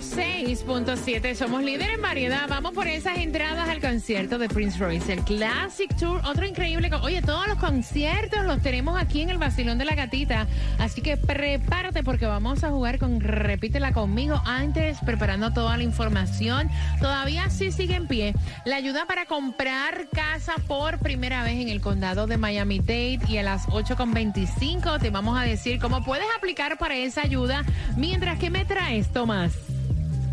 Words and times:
106.7. 0.00 1.34
Somos 1.34 1.62
líderes 1.62 1.94
en 1.96 2.00
variedad. 2.00 2.48
Vamos 2.48 2.72
por 2.72 2.88
esas 2.88 3.18
entradas 3.18 3.68
al 3.68 3.80
concierto 3.80 4.38
de 4.38 4.48
Prince 4.48 4.78
Royce, 4.78 5.12
el 5.12 5.22
Classic 5.24 5.94
Tour. 5.94 6.22
Otro 6.24 6.46
increíble. 6.46 6.90
Oye, 7.02 7.20
todos 7.20 7.46
los 7.46 7.58
conciertos 7.58 8.46
los 8.46 8.62
tenemos 8.62 8.98
aquí 8.98 9.20
en 9.20 9.28
el 9.28 9.36
Basilón 9.36 9.76
de 9.76 9.84
la 9.84 9.94
Gatita. 9.94 10.46
Así 10.78 11.02
que 11.02 11.18
prepárate 11.18 12.02
porque 12.02 12.24
vamos 12.24 12.64
a 12.64 12.70
jugar 12.70 12.98
con 12.98 13.20
Repítela 13.20 13.92
conmigo. 13.92 14.40
Antes, 14.46 14.98
preparando 15.04 15.52
toda 15.52 15.76
la 15.76 15.82
información. 15.82 16.70
Todavía 17.00 17.50
sí 17.50 17.70
sigue 17.70 17.94
en 17.94 18.06
pie. 18.06 18.34
La 18.64 18.76
ayuda 18.76 19.04
para 19.04 19.26
comprar 19.26 20.08
casa 20.08 20.54
por 20.66 20.98
primera 20.98 21.44
vez 21.44 21.60
en 21.60 21.68
el 21.68 21.82
condado 21.82 22.26
de 22.26 22.38
Miami-Dade. 22.38 23.20
Y 23.28 23.36
a 23.36 23.42
las 23.42 23.66
8.25 23.66 24.98
te 24.98 25.10
vamos 25.10 25.38
a 25.38 25.42
decir 25.42 25.78
cómo 25.78 26.02
puedes 26.02 26.26
aplicar 26.38 26.78
para 26.78 26.96
esa 26.96 27.20
ayuda. 27.20 27.64
Mientras 27.98 28.38
que 28.38 28.48
me 28.48 28.64
traes, 28.64 29.12
Tomás. 29.12 29.69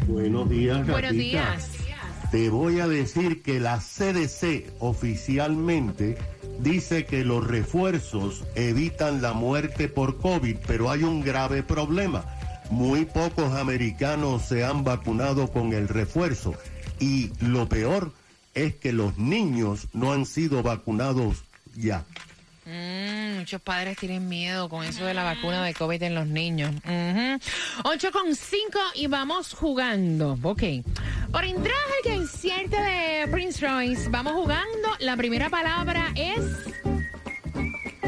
Buenos 0.07 0.49
días, 0.49 0.77
Buenos 0.87 1.01
gatita. 1.01 1.11
días. 1.11 1.69
Te 2.31 2.49
voy 2.49 2.79
a 2.79 2.87
decir 2.87 3.41
que 3.41 3.59
la 3.59 3.79
CDC 3.79 4.73
oficialmente 4.79 6.17
dice 6.59 7.05
que 7.05 7.23
los 7.23 7.45
refuerzos 7.45 8.43
evitan 8.55 9.21
la 9.21 9.33
muerte 9.33 9.89
por 9.89 10.17
COVID, 10.17 10.57
pero 10.65 10.89
hay 10.89 11.03
un 11.03 11.21
grave 11.21 11.61
problema. 11.63 12.25
Muy 12.69 13.05
pocos 13.05 13.53
americanos 13.53 14.43
se 14.43 14.63
han 14.63 14.83
vacunado 14.83 15.51
con 15.51 15.73
el 15.73 15.87
refuerzo 15.87 16.53
y 16.99 17.31
lo 17.39 17.67
peor 17.69 18.13
es 18.53 18.75
que 18.75 18.91
los 18.93 19.17
niños 19.17 19.87
no 19.93 20.13
han 20.13 20.25
sido 20.25 20.63
vacunados 20.63 21.43
ya. 21.75 22.05
Mm, 22.67 23.39
muchos 23.39 23.59
padres 23.61 23.97
tienen 23.97 24.27
miedo 24.27 24.67
con 24.67 24.83
eso 24.83 25.05
de 25.05 25.13
la 25.13 25.23
vacuna 25.23 25.63
de 25.63 25.73
COVID 25.73 26.03
en 26.03 26.15
los 26.15 26.27
niños. 26.27 26.71
Ujú. 26.83 27.39
8 27.85 28.11
con 28.11 28.35
5 28.35 28.77
y 28.95 29.07
vamos 29.07 29.53
jugando. 29.53 30.37
Ok. 30.43 30.63
Por 31.31 31.45
entrar 31.45 31.77
al 32.03 32.11
concierto 32.13 32.75
de 32.75 33.25
Prince 33.31 33.65
Royce, 33.65 34.09
vamos 34.09 34.33
jugando. 34.33 34.89
La 34.99 35.15
primera 35.15 35.49
palabra 35.49 36.11
es 36.15 36.41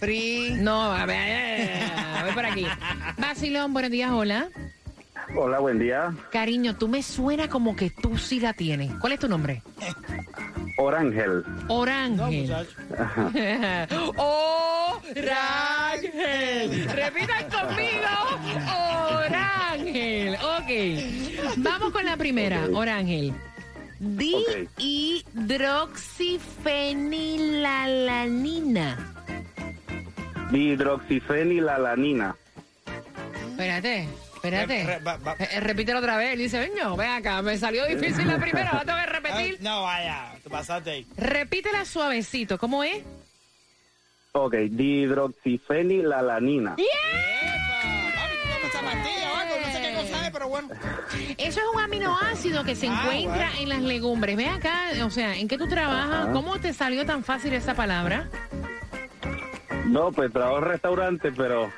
Pri. 0.00 0.54
No, 0.58 0.92
a 0.92 1.06
ver, 1.06 1.70
voy 2.24 2.32
por 2.32 2.44
aquí. 2.44 2.66
Basilón, 3.18 3.72
buenos 3.72 3.90
días, 3.90 4.10
hola. 4.10 4.48
Hola, 5.34 5.58
buen 5.58 5.78
día. 5.78 6.14
Cariño, 6.30 6.76
tú 6.76 6.88
me 6.88 7.02
suena 7.02 7.48
como 7.48 7.74
que 7.74 7.90
tú 7.90 8.16
sí 8.16 8.40
la 8.40 8.52
tienes. 8.52 8.92
¿Cuál 9.00 9.14
es 9.14 9.18
tu 9.18 9.28
nombre? 9.28 9.62
Orángel. 10.78 11.42
No, 11.68 11.74
Orángel. 11.74 12.42
muchacho. 12.42 12.76
Orángel. 15.56 16.88
Repitan 16.90 17.44
conmigo. 17.50 18.12
Orángel. 19.16 20.34
Ok. 20.34 20.70
Vamos 21.58 21.92
con 21.92 22.04
la 22.04 22.16
primera. 22.16 22.66
Orángel. 22.72 23.32
Dihidroxifenilalanina. 27.76 28.96
Dihidroxifenilalanina. 30.50 32.34
Espérate. 33.50 34.08
Espérate. 34.34 34.84
Re- 34.84 34.98
va- 35.00 35.16
va- 35.16 35.34
Eh, 35.38 35.60
repítelo 35.60 35.98
otra 35.98 36.16
vez. 36.18 36.38
Dice, 36.38 36.70
"Ño, 36.76 36.96
ven 36.96 37.10
acá, 37.10 37.42
me 37.42 37.56
salió 37.58 37.84
difícil 37.86 38.26
la 38.28 38.38
primera, 38.38 38.72
la 38.74 38.84
tengo 38.84 38.98
que 38.98 39.06
repetir. 39.06 39.58
No, 39.60 39.82
vaya, 39.82 40.32
te 40.46 40.50
pasaste 40.50 40.90
ahí. 40.92 41.04
Repítela 41.16 41.84
suavecito, 41.84 42.56
¿cómo 42.56 42.84
es? 42.84 43.02
Ok, 44.30 44.54
dihidroxifenilalanina. 44.70 46.76
Pero 50.32 50.48
bueno. 50.48 50.68
Eso 51.38 51.60
es 51.60 51.66
un 51.74 51.80
aminoácido 51.80 52.62
que 52.62 52.76
se 52.76 52.86
Ah, 52.88 53.00
encuentra 53.02 53.46
bueno. 53.50 53.60
en 53.62 53.68
las 53.70 53.80
legumbres. 53.82 54.36
Ve 54.36 54.48
acá, 54.48 54.90
o 55.04 55.10
sea, 55.10 55.34
¿en 55.36 55.48
qué 55.48 55.56
tú 55.58 55.66
trabajas? 55.68 56.24
Ajá. 56.26 56.32
¿Cómo 56.32 56.60
te 56.60 56.72
salió 56.74 57.04
tan 57.06 57.24
fácil 57.24 57.52
esa 57.54 57.74
palabra? 57.74 58.28
No, 59.86 60.12
pues 60.12 60.32
trabajo 60.32 60.58
en 60.58 60.64
restaurante, 60.64 61.32
pero 61.32 61.72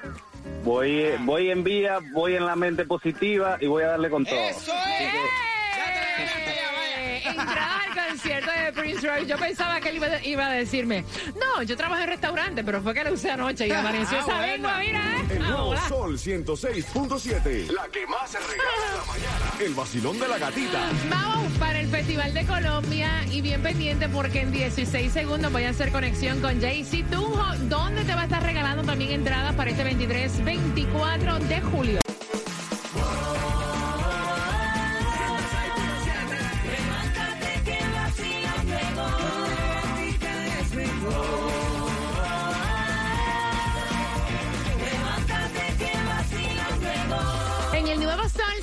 voy, 0.64 0.90
eh, 1.00 1.16
voy 1.20 1.50
en 1.50 1.62
vía, 1.64 2.00
voy 2.12 2.34
en 2.34 2.44
la 2.46 2.56
mente 2.56 2.84
positiva 2.84 3.56
y 3.60 3.66
voy 3.66 3.84
a 3.84 3.88
darle 3.88 4.10
con 4.10 4.24
todo. 4.26 4.38
¡Eso 4.38 4.72
es! 4.72 4.74
Ya 4.74 5.86
te 5.86 6.00
la 6.00 6.10
ganaste 6.18 6.54
ya, 6.56 6.72
vaya. 6.76 7.16
Eh, 7.16 7.17
Entrada 7.30 7.80
al 7.88 8.08
concierto 8.10 8.50
de 8.50 8.72
Prince 8.72 9.06
Royce. 9.06 9.26
Yo 9.26 9.36
pensaba 9.38 9.80
que 9.80 9.88
él 9.90 9.96
iba, 9.96 10.22
iba 10.24 10.46
a 10.46 10.52
decirme, 10.52 11.04
no, 11.38 11.62
yo 11.62 11.76
trabajo 11.76 12.02
en 12.02 12.08
restaurante, 12.08 12.64
pero 12.64 12.82
fue 12.82 12.94
que 12.94 13.04
lo 13.04 13.12
usé 13.12 13.30
anoche 13.30 13.66
y 13.66 13.72
amaneció 13.72 14.18
Ah, 14.18 14.20
esa 14.20 14.36
bueno. 14.36 14.46
lengua, 14.52 14.78
mira, 14.78 15.00
¿eh? 15.00 15.26
El 15.30 15.38
nuevo 15.40 15.56
Ahora. 15.58 15.88
Sol 15.88 16.18
106.7. 16.18 17.70
La 17.72 17.88
que 17.88 18.06
más 18.06 18.30
se 18.30 18.38
regala 18.38 18.86
en 18.90 18.96
la 18.98 19.04
mañana. 19.06 19.52
El 19.60 19.74
vacilón 19.74 20.18
de 20.18 20.28
la 20.28 20.38
gatita. 20.38 20.78
Vamos 21.10 21.52
para 21.58 21.80
el 21.80 21.88
Festival 21.88 22.32
de 22.34 22.44
Colombia 22.46 23.10
y 23.30 23.40
bien 23.40 23.62
pendiente 23.62 24.08
porque 24.08 24.40
en 24.40 24.52
16 24.52 25.12
segundos 25.12 25.52
voy 25.52 25.64
a 25.64 25.70
hacer 25.70 25.90
conexión 25.92 26.40
con 26.40 26.60
JC 26.60 27.04
Tunjo, 27.10 27.44
donde 27.68 28.04
te 28.04 28.14
va 28.14 28.22
a 28.22 28.24
estar 28.24 28.42
regalando 28.42 28.82
también 28.84 29.12
entradas 29.12 29.54
para 29.54 29.70
este 29.70 29.84
23-24 29.84 31.38
de 31.40 31.60
julio. 31.60 32.00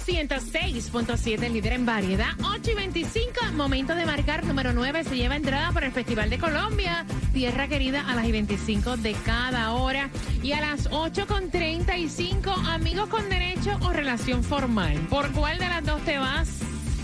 106.7, 0.05 1.49
líder 1.49 1.73
en 1.73 1.85
variedad. 1.85 2.33
8 2.43 2.71
y 2.71 2.73
25, 2.75 3.53
momento 3.53 3.95
de 3.95 4.05
marcar. 4.05 4.45
Número 4.45 4.71
9 4.71 5.03
se 5.03 5.17
lleva 5.17 5.35
entrada 5.35 5.71
para 5.71 5.87
el 5.87 5.91
Festival 5.91 6.29
de 6.29 6.37
Colombia. 6.37 7.05
Tierra 7.33 7.67
querida 7.67 8.07
a 8.07 8.15
las 8.15 8.25
y 8.25 8.31
25 8.31 8.97
de 8.97 9.13
cada 9.13 9.73
hora. 9.73 10.09
Y 10.43 10.51
a 10.51 10.61
las 10.61 10.89
8 10.91 11.25
con 11.27 11.49
35, 11.49 12.51
amigos 12.51 13.09
con 13.09 13.27
derecho 13.29 13.71
o 13.81 13.91
relación 13.91 14.43
formal. 14.43 14.95
¿Por 15.09 15.31
cuál 15.31 15.57
de 15.57 15.67
las 15.67 15.83
dos 15.83 16.01
te 16.03 16.19
vas? 16.19 16.49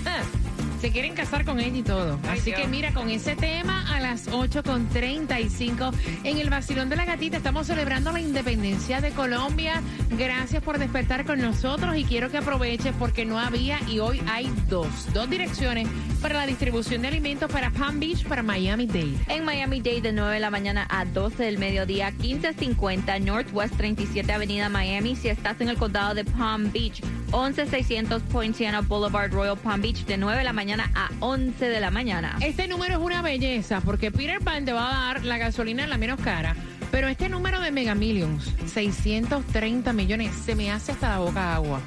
Ah, 0.05 0.40
Se 0.81 0.91
quieren 0.91 1.13
casar 1.13 1.45
con 1.45 1.59
ella 1.59 1.77
y 1.77 1.83
todo. 1.83 2.17
Ay, 2.23 2.39
Así 2.39 2.45
Dios. 2.49 2.59
que 2.61 2.67
mira, 2.67 2.91
con 2.91 3.11
ese 3.11 3.35
tema 3.35 3.85
a 3.95 3.99
las 3.99 4.27
8 4.31 4.63
con 4.63 4.89
35 4.89 5.91
en 6.23 6.39
el 6.39 6.49
Vacilón 6.49 6.89
de 6.89 6.95
la 6.95 7.05
Gatita 7.05 7.37
estamos 7.37 7.67
celebrando 7.67 8.11
la 8.11 8.19
independencia 8.19 8.99
de 8.99 9.11
Colombia. 9.11 9.83
Gracias 10.17 10.63
por 10.63 10.79
despertar 10.79 11.23
con 11.23 11.39
nosotros 11.39 11.95
y 11.95 12.03
quiero 12.03 12.31
que 12.31 12.37
aproveches 12.39 12.95
porque 12.97 13.25
no 13.25 13.37
había 13.37 13.79
y 13.87 13.99
hoy 13.99 14.23
hay 14.27 14.51
dos, 14.69 14.87
dos 15.13 15.29
direcciones 15.29 15.87
para 16.19 16.33
la 16.33 16.47
distribución 16.47 17.03
de 17.03 17.09
alimentos 17.09 17.51
para 17.51 17.69
Palm 17.69 17.99
Beach, 17.99 18.25
para 18.25 18.41
Miami 18.41 18.87
Dade. 18.87 19.17
En 19.27 19.45
Miami 19.45 19.81
Dade 19.81 20.01
de 20.01 20.13
9 20.13 20.33
de 20.33 20.39
la 20.39 20.49
mañana 20.49 20.87
a 20.89 21.05
12 21.05 21.43
del 21.43 21.59
mediodía, 21.59 22.09
1550 22.09 23.19
Northwest 23.19 23.75
37 23.77 24.33
Avenida 24.33 24.67
Miami. 24.67 25.15
Si 25.15 25.29
estás 25.29 25.61
en 25.61 25.69
el 25.69 25.77
condado 25.77 26.15
de 26.15 26.25
Palm 26.25 26.71
Beach, 26.71 27.03
11600 27.31 28.21
Poinciana 28.23 28.81
Boulevard, 28.81 29.31
Royal 29.31 29.57
Palm 29.57 29.81
Beach, 29.81 30.05
de 30.05 30.17
9 30.17 30.37
de 30.37 30.43
la 30.43 30.53
mañana 30.53 30.91
a 30.95 31.09
11 31.19 31.69
de 31.69 31.79
la 31.79 31.91
mañana. 31.91 32.37
Este 32.41 32.67
número 32.67 32.95
es 32.95 32.99
una 32.99 33.21
belleza 33.21 33.81
porque 33.81 34.11
Peter 34.11 34.39
Pan 34.39 34.65
te 34.65 34.73
va 34.73 34.89
a 34.89 35.05
dar 35.13 35.25
la 35.25 35.37
gasolina 35.37 35.87
la 35.87 35.97
menos 35.97 36.19
cara. 36.19 36.55
Pero 36.91 37.07
este 37.07 37.29
número 37.29 37.61
de 37.61 37.71
Mega 37.71 37.95
Millions, 37.95 38.53
630 38.65 39.93
millones, 39.93 40.35
se 40.35 40.55
me 40.55 40.71
hace 40.71 40.91
hasta 40.91 41.09
la 41.09 41.19
boca 41.19 41.55
agua. 41.55 41.81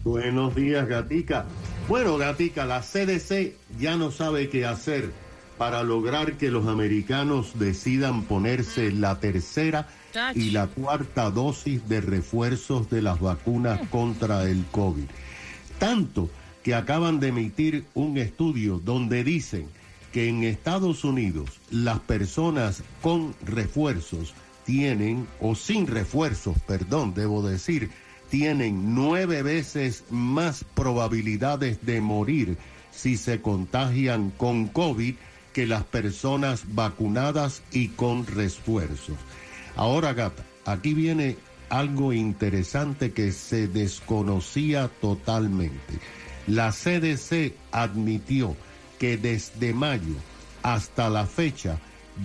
Buenos 0.03 0.53
días, 0.53 0.85
Gatica. 0.87 1.45
Bueno, 1.87 2.17
Gatica, 2.17 2.65
la 2.65 2.81
CDC 2.81 3.55
ya 3.79 3.95
no 3.95 4.11
sabe 4.11 4.49
qué 4.49 4.65
hacer 4.65 5.11
para 5.57 5.81
lograr 5.81 6.33
que 6.33 6.51
los 6.51 6.67
americanos 6.67 7.57
decidan 7.57 8.23
ponerse 8.23 8.91
la 8.91 9.21
tercera 9.21 9.87
y 10.35 10.49
la 10.51 10.67
cuarta 10.67 11.31
dosis 11.31 11.87
de 11.87 12.01
refuerzos 12.01 12.89
de 12.89 13.01
las 13.01 13.21
vacunas 13.21 13.79
contra 13.89 14.43
el 14.43 14.65
COVID. 14.71 15.05
Tanto 15.79 16.29
que 16.63 16.75
acaban 16.75 17.21
de 17.21 17.29
emitir 17.29 17.85
un 17.93 18.17
estudio 18.17 18.81
donde 18.83 19.23
dicen 19.23 19.67
que 20.11 20.27
en 20.27 20.43
Estados 20.43 21.05
Unidos 21.05 21.61
las 21.71 21.99
personas 21.99 22.83
con 23.01 23.33
refuerzos 23.45 24.33
tienen, 24.65 25.27
o 25.39 25.55
sin 25.55 25.87
refuerzos, 25.87 26.57
perdón, 26.67 27.13
debo 27.13 27.41
decir, 27.41 27.89
tienen 28.33 28.95
nueve 28.95 29.43
veces 29.43 30.05
más 30.09 30.65
probabilidades 30.73 31.85
de 31.85 32.01
morir 32.01 32.57
si 32.91 33.15
se 33.15 33.43
contagian 33.43 34.31
con 34.31 34.69
COVID 34.69 35.13
que 35.53 35.67
las 35.67 35.83
personas 35.83 36.63
vacunadas 36.73 37.61
y 37.71 37.89
con 37.89 38.25
refuerzos. 38.25 39.17
Ahora, 39.75 40.13
gata, 40.13 40.43
aquí 40.65 40.95
viene 40.95 41.37
algo 41.69 42.11
interesante 42.11 43.11
que 43.11 43.31
se 43.31 43.67
desconocía 43.67 44.87
totalmente. 44.99 45.99
La 46.47 46.71
CDC 46.71 47.53
admitió 47.71 48.57
que 48.97 49.15
desde 49.15 49.75
mayo 49.75 50.15
hasta 50.63 51.07
la 51.07 51.27
fecha, 51.27 51.77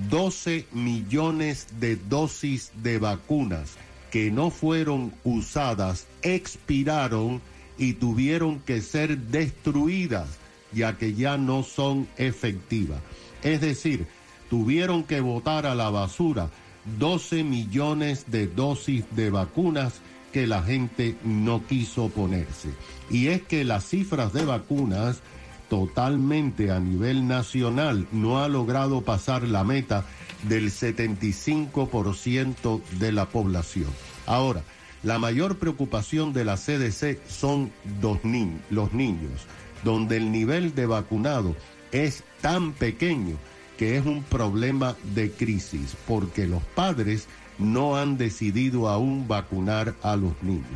12 0.09 0.69
millones 0.73 1.67
de 1.81 1.97
dosis 1.97 2.73
de 2.83 2.99
vacunas 2.99 3.77
que 4.11 4.31
no 4.31 4.51
fueron 4.51 5.13
usadas 5.25 6.07
expiraron 6.23 7.41
y 7.77 7.95
tuvieron 7.95 8.61
que 8.61 8.81
ser 8.81 9.19
destruidas 9.19 10.29
ya 10.73 10.97
que 10.99 11.15
ya 11.15 11.39
no 11.39 11.63
son 11.63 12.09
efectivas. 12.17 13.01
Es 13.43 13.61
decir, 13.61 14.07
tuvieron 14.51 15.05
que 15.05 15.21
botar 15.21 15.67
a 15.67 15.75
la 15.75 15.91
basura 15.91 16.51
12 16.99 17.45
millones 17.45 18.31
de 18.31 18.47
dosis 18.47 19.05
de 19.15 19.31
vacunas 19.31 20.01
que 20.33 20.47
la 20.47 20.63
gente 20.63 21.17
no 21.25 21.67
quiso 21.67 22.09
ponerse. 22.09 22.71
Y 23.11 23.29
es 23.29 23.43
que 23.43 23.65
las 23.65 23.89
cifras 23.89 24.33
de 24.33 24.45
vacunas 24.45 25.21
totalmente 25.69 26.71
a 26.71 26.81
nivel 26.81 27.27
nacional 27.29 28.07
no 28.13 28.43
ha 28.43 28.49
logrado 28.49 29.03
pasar 29.03 29.43
la 29.43 29.65
meta 29.65 30.05
del 30.45 30.71
75% 30.71 32.83
de 32.99 33.13
la 33.13 33.29
población. 33.29 33.91
Ahora, 34.27 34.63
la 35.03 35.19
mayor 35.19 35.59
preocupación 35.59 36.33
de 36.33 36.45
la 36.45 36.57
CDC 36.57 37.19
son 37.29 37.71
los 38.01 38.25
niños, 38.25 39.47
donde 39.85 40.17
el 40.17 40.33
nivel 40.33 40.75
de 40.75 40.87
vacunado 40.87 41.55
es 41.93 42.25
tan 42.41 42.73
pequeño 42.73 43.37
que 43.77 43.97
es 43.97 44.05
un 44.05 44.25
problema 44.25 44.97
de 45.15 45.31
crisis, 45.31 45.97
porque 46.07 46.47
los 46.47 46.63
padres 46.75 47.29
no 47.59 47.97
han 47.97 48.19
decidido 48.19 48.89
aún 48.89 49.29
vacunar 49.29 49.95
a 50.03 50.17
los 50.17 50.33
niños. 50.43 50.67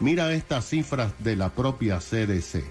Mira 0.00 0.32
estas 0.32 0.68
cifras 0.68 1.12
de 1.18 1.36
la 1.36 1.50
propia 1.50 1.98
CDC. 1.98 2.64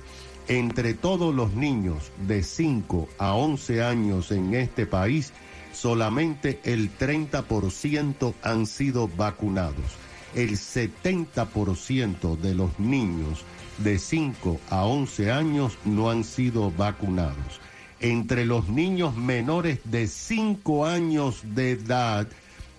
Entre 0.48 0.94
todos 0.94 1.34
los 1.34 1.54
niños 1.54 2.12
de 2.28 2.44
5 2.44 3.10
a 3.18 3.34
11 3.34 3.84
años 3.84 4.32
en 4.32 4.54
este 4.54 4.86
país, 4.86 5.34
solamente 5.76 6.60
el 6.64 6.98
30% 6.98 8.34
han 8.42 8.66
sido 8.66 9.08
vacunados. 9.08 9.86
El 10.34 10.52
70% 10.52 12.38
de 12.38 12.56
los 12.56 12.80
niños 12.80 13.44
de 13.78 14.00
5 14.00 14.60
a 14.70 14.86
11 14.86 15.32
años 15.32 15.78
no 15.86 16.10
han 16.10 16.24
sido 16.24 16.72
vacunados. 16.72 17.60
Entre 18.00 18.46
los 18.46 18.70
niños 18.70 19.16
menores 19.16 19.80
de 19.84 20.08
5 20.08 20.86
años 20.86 21.42
de 21.44 21.72
edad, 21.72 22.30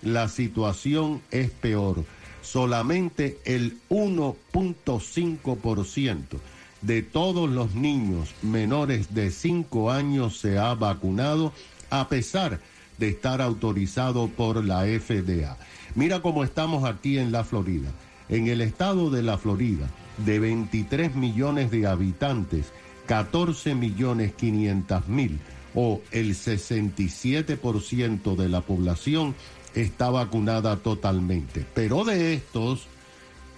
la 0.01 0.27
situación 0.29 1.21
es 1.31 1.51
peor. 1.51 2.03
Solamente 2.41 3.39
el 3.45 3.77
1.5% 3.89 6.39
de 6.81 7.01
todos 7.01 7.49
los 7.49 7.73
niños 7.75 8.33
menores 8.41 9.13
de 9.13 9.31
5 9.31 9.91
años 9.91 10.39
se 10.39 10.57
ha 10.57 10.73
vacunado 10.75 11.51
a 11.89 12.07
pesar 12.07 12.51
de 12.51 12.76
estar 12.99 13.41
autorizado 13.41 14.27
por 14.27 14.65
la 14.65 14.85
FDA. 14.85 15.57
Mira 15.95 16.21
cómo 16.21 16.43
estamos 16.43 16.83
aquí 16.83 17.19
en 17.19 17.31
la 17.31 17.43
Florida. 17.43 17.91
En 18.29 18.47
el 18.47 18.61
estado 18.61 19.09
de 19.09 19.23
la 19.23 19.37
Florida, 19.37 19.89
de 20.25 20.39
23 20.39 21.15
millones 21.15 21.71
de 21.71 21.87
habitantes, 21.87 22.73
14 23.05 23.75
millones 23.75 24.33
500 24.33 25.07
mil 25.07 25.39
o 25.75 26.01
el 26.11 26.31
67% 26.31 28.35
de 28.35 28.49
la 28.49 28.61
población 28.61 29.35
está 29.75 30.09
vacunada 30.09 30.77
totalmente. 30.77 31.63
Pero 31.73 32.03
de 32.03 32.33
estos 32.33 32.87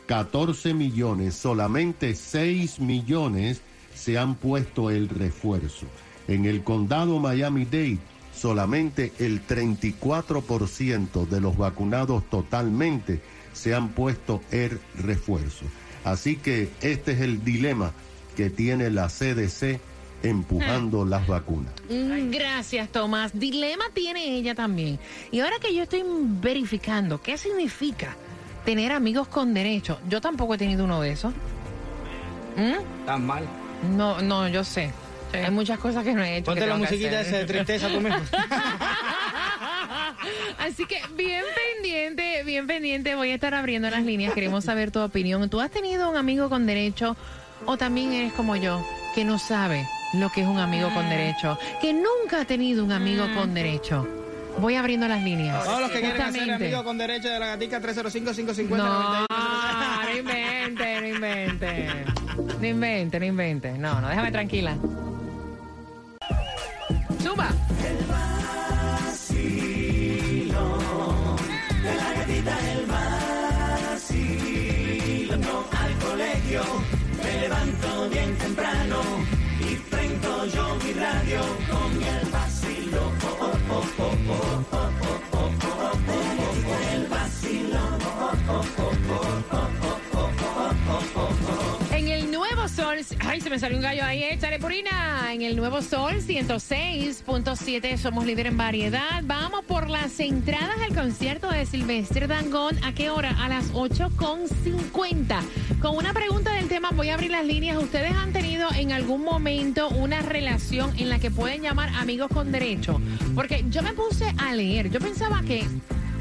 14 0.08 0.74
millones, 0.74 1.36
solamente 1.36 2.16
6 2.16 2.80
millones 2.80 3.62
se 3.96 4.18
han 4.18 4.36
puesto 4.36 4.90
el 4.90 5.08
refuerzo. 5.10 5.86
En 6.28 6.46
el 6.46 6.64
condado 6.64 7.20
Miami-Dade, 7.20 8.00
solamente 8.34 9.12
el 9.20 9.46
34% 9.46 11.28
de 11.28 11.42
los 11.42 11.58
vacunados 11.58 12.24
totalmente 12.30 13.22
se 13.54 13.74
han 13.76 13.90
puesto 13.90 14.42
el 14.52 14.80
refuerzo. 14.96 15.66
Así 16.04 16.38
que 16.38 16.70
este 16.82 17.12
es 17.14 17.22
el 17.22 17.44
dilema 17.44 17.92
que 18.36 18.50
tiene 18.50 18.90
la 18.90 19.08
CDC 19.08 19.80
empujando 20.24 21.06
las 21.06 21.28
vacunas. 21.28 21.74
Mm, 21.90 22.32
Gracias, 22.32 22.90
Tomás. 22.90 23.38
Dilema 23.38 23.86
tiene 23.94 24.36
ella 24.38 24.56
también. 24.56 25.00
Y 25.32 25.40
ahora 25.40 25.58
que 25.60 25.74
yo 25.74 25.84
estoy 25.84 26.04
verificando 26.06 27.22
qué 27.22 27.38
significa 27.38 28.16
tener 28.66 28.92
amigos 28.92 29.28
con 29.28 29.54
derecho, 29.54 30.00
yo 30.10 30.22
tampoco 30.22 30.56
he 30.56 30.58
tenido 30.58 30.86
uno 30.86 31.02
de 31.02 31.12
esos. 31.12 31.34
¿Mm? 32.56 33.06
Tan 33.06 33.26
mal. 33.26 33.46
No, 33.96 34.22
no, 34.22 34.48
yo 34.48 34.64
sé. 34.64 34.92
Hay 35.34 35.52
muchas 35.52 35.80
cosas 35.80 36.04
que 36.04 36.14
no 36.14 36.24
he 36.24 36.38
hecho. 36.38 36.46
Ponte 36.46 36.62
que 36.62 36.68
la 36.68 36.78
musiquita 36.78 37.22
esa 37.22 37.38
de 37.38 37.46
tristeza 37.46 37.88
tú 37.90 38.02
mismo. 38.02 38.20
Así 40.60 40.86
que 40.86 41.00
bien 41.16 41.44
pendiente, 41.76 42.44
bien 42.44 42.68
pendiente. 42.68 43.16
Voy 43.16 43.32
a 43.32 43.36
estar 43.36 43.54
abriendo 43.54 43.90
las 43.90 44.04
líneas. 44.04 44.34
Queremos 44.34 44.66
saber 44.66 44.92
tu 44.92 45.00
opinión. 45.00 45.50
¿Tú 45.50 45.62
has 45.62 45.72
tenido 45.72 46.10
un 46.10 46.18
amigo 46.18 46.50
con 46.50 46.66
derecho 46.66 47.16
o 47.66 47.78
también 47.78 48.14
eres 48.14 48.34
como 48.34 48.56
yo, 48.56 48.86
que 49.16 49.24
no 49.26 49.40
sabe 49.40 49.88
lo 50.14 50.30
que 50.30 50.42
es 50.42 50.48
un 50.48 50.60
amigo 50.60 50.90
con 50.94 51.08
derecho, 51.10 51.58
que 51.82 51.94
nunca 51.94 52.42
ha 52.42 52.46
tenido 52.46 52.84
un 52.84 52.92
amigo 52.92 53.26
con 53.36 53.54
derecho? 53.54 54.08
Voy 54.60 54.76
abriendo 54.76 55.08
las 55.08 55.24
líneas. 55.24 55.64
Todos 55.64 55.80
los 55.80 55.92
que 55.92 56.00
quieren 56.02 56.22
hacer 56.22 56.34
Justamente. 56.42 56.66
amigos 56.66 56.84
con 56.84 56.98
derecho 56.98 57.30
de 57.30 57.40
la 57.40 57.46
gatica 57.48 57.80
305-550. 57.82 58.68
No, 58.78 59.26
no 59.30 60.18
invente, 60.18 61.02
no 61.02 61.08
invente. 61.08 61.88
No 62.60 62.66
invente, 62.68 63.20
no 63.20 63.26
invente. 63.26 63.72
No, 63.78 64.02
no, 64.02 64.10
déjame 64.10 64.32
tranquila. 64.32 64.76
Zumba. 67.20 67.50
En 67.84 68.20
me 93.50 93.58
salió 93.58 93.78
un 93.78 93.84
gallo 93.84 94.04
ahí, 94.04 94.24
échale 94.24 94.60
purina. 94.60 95.34
En 95.34 95.42
el 95.42 95.56
Nuevo 95.56 95.82
Sol 95.82 96.22
106.7 96.22 97.98
somos 97.98 98.26
líder 98.26 98.46
en 98.48 98.58
variedad. 98.58 99.24
Vamos 99.24 99.66
por 99.66 99.90
las 99.90 100.20
entradas 100.20 100.78
al 100.88 100.94
concierto 100.94 101.50
de 101.50 101.66
Silvestre 101.66 102.28
Dangón. 102.28 102.78
¿A 102.84 102.94
qué 102.94 103.10
hora? 103.10 103.36
A 103.44 103.50
las 103.50 103.74
8.50. 103.74 105.42
Con 105.82 105.98
una 105.98 106.14
pregunta 106.14 106.54
del 106.54 106.68
tema, 106.68 106.92
voy 106.92 107.10
a 107.10 107.16
abrir 107.16 107.32
las 107.32 107.46
líneas. 107.46 107.78
¿Ustedes 107.82 108.14
han 108.14 108.34
tenido 108.34 108.70
en 108.72 108.92
algún 108.92 109.24
momento 109.24 109.90
una 109.90 110.22
relación 110.22 110.94
en 111.00 111.10
la 111.10 111.18
que 111.18 111.32
pueden 111.32 111.64
llamar 111.64 111.90
amigos 111.96 112.30
con 112.32 112.52
derecho? 112.52 113.02
Porque 113.34 113.66
yo 113.70 113.82
me 113.82 113.94
puse 113.94 114.32
a 114.38 114.54
leer, 114.54 114.92
yo 114.92 115.00
pensaba 115.00 115.42
que 115.42 115.66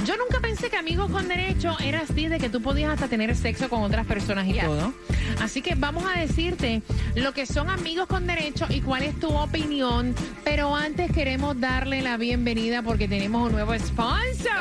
yo 0.05 0.17
nunca 0.17 0.41
pensé 0.41 0.71
que 0.71 0.77
amigos 0.77 1.11
con 1.11 1.29
derecho 1.29 1.77
era 1.83 2.01
así 2.01 2.29
de 2.29 2.39
que 2.39 2.49
tú 2.49 2.63
podías 2.63 2.91
hasta 2.91 3.09
tener 3.09 3.35
sexo 3.37 3.69
con 3.69 3.83
otras 3.83 4.07
personas 4.07 4.47
y 4.47 4.55
todo. 4.55 4.93
Así 5.41 5.63
que 5.63 5.75
vamos 5.75 6.05
a 6.05 6.19
decirte 6.19 6.83
lo 7.15 7.33
que 7.33 7.47
son 7.47 7.69
amigos 7.71 8.07
con 8.07 8.27
derecho 8.27 8.67
y 8.69 8.81
cuál 8.81 9.03
es 9.03 9.19
tu 9.19 9.29
opinión. 9.29 10.15
Pero 10.45 10.75
antes 10.75 11.13
queremos 11.13 11.59
darle 11.61 12.03
la 12.03 12.17
bienvenida 12.17 12.83
porque 12.83 13.09
tenemos 13.09 13.47
un 13.47 13.53
nuevo 13.53 13.75
sponsor 13.79 14.53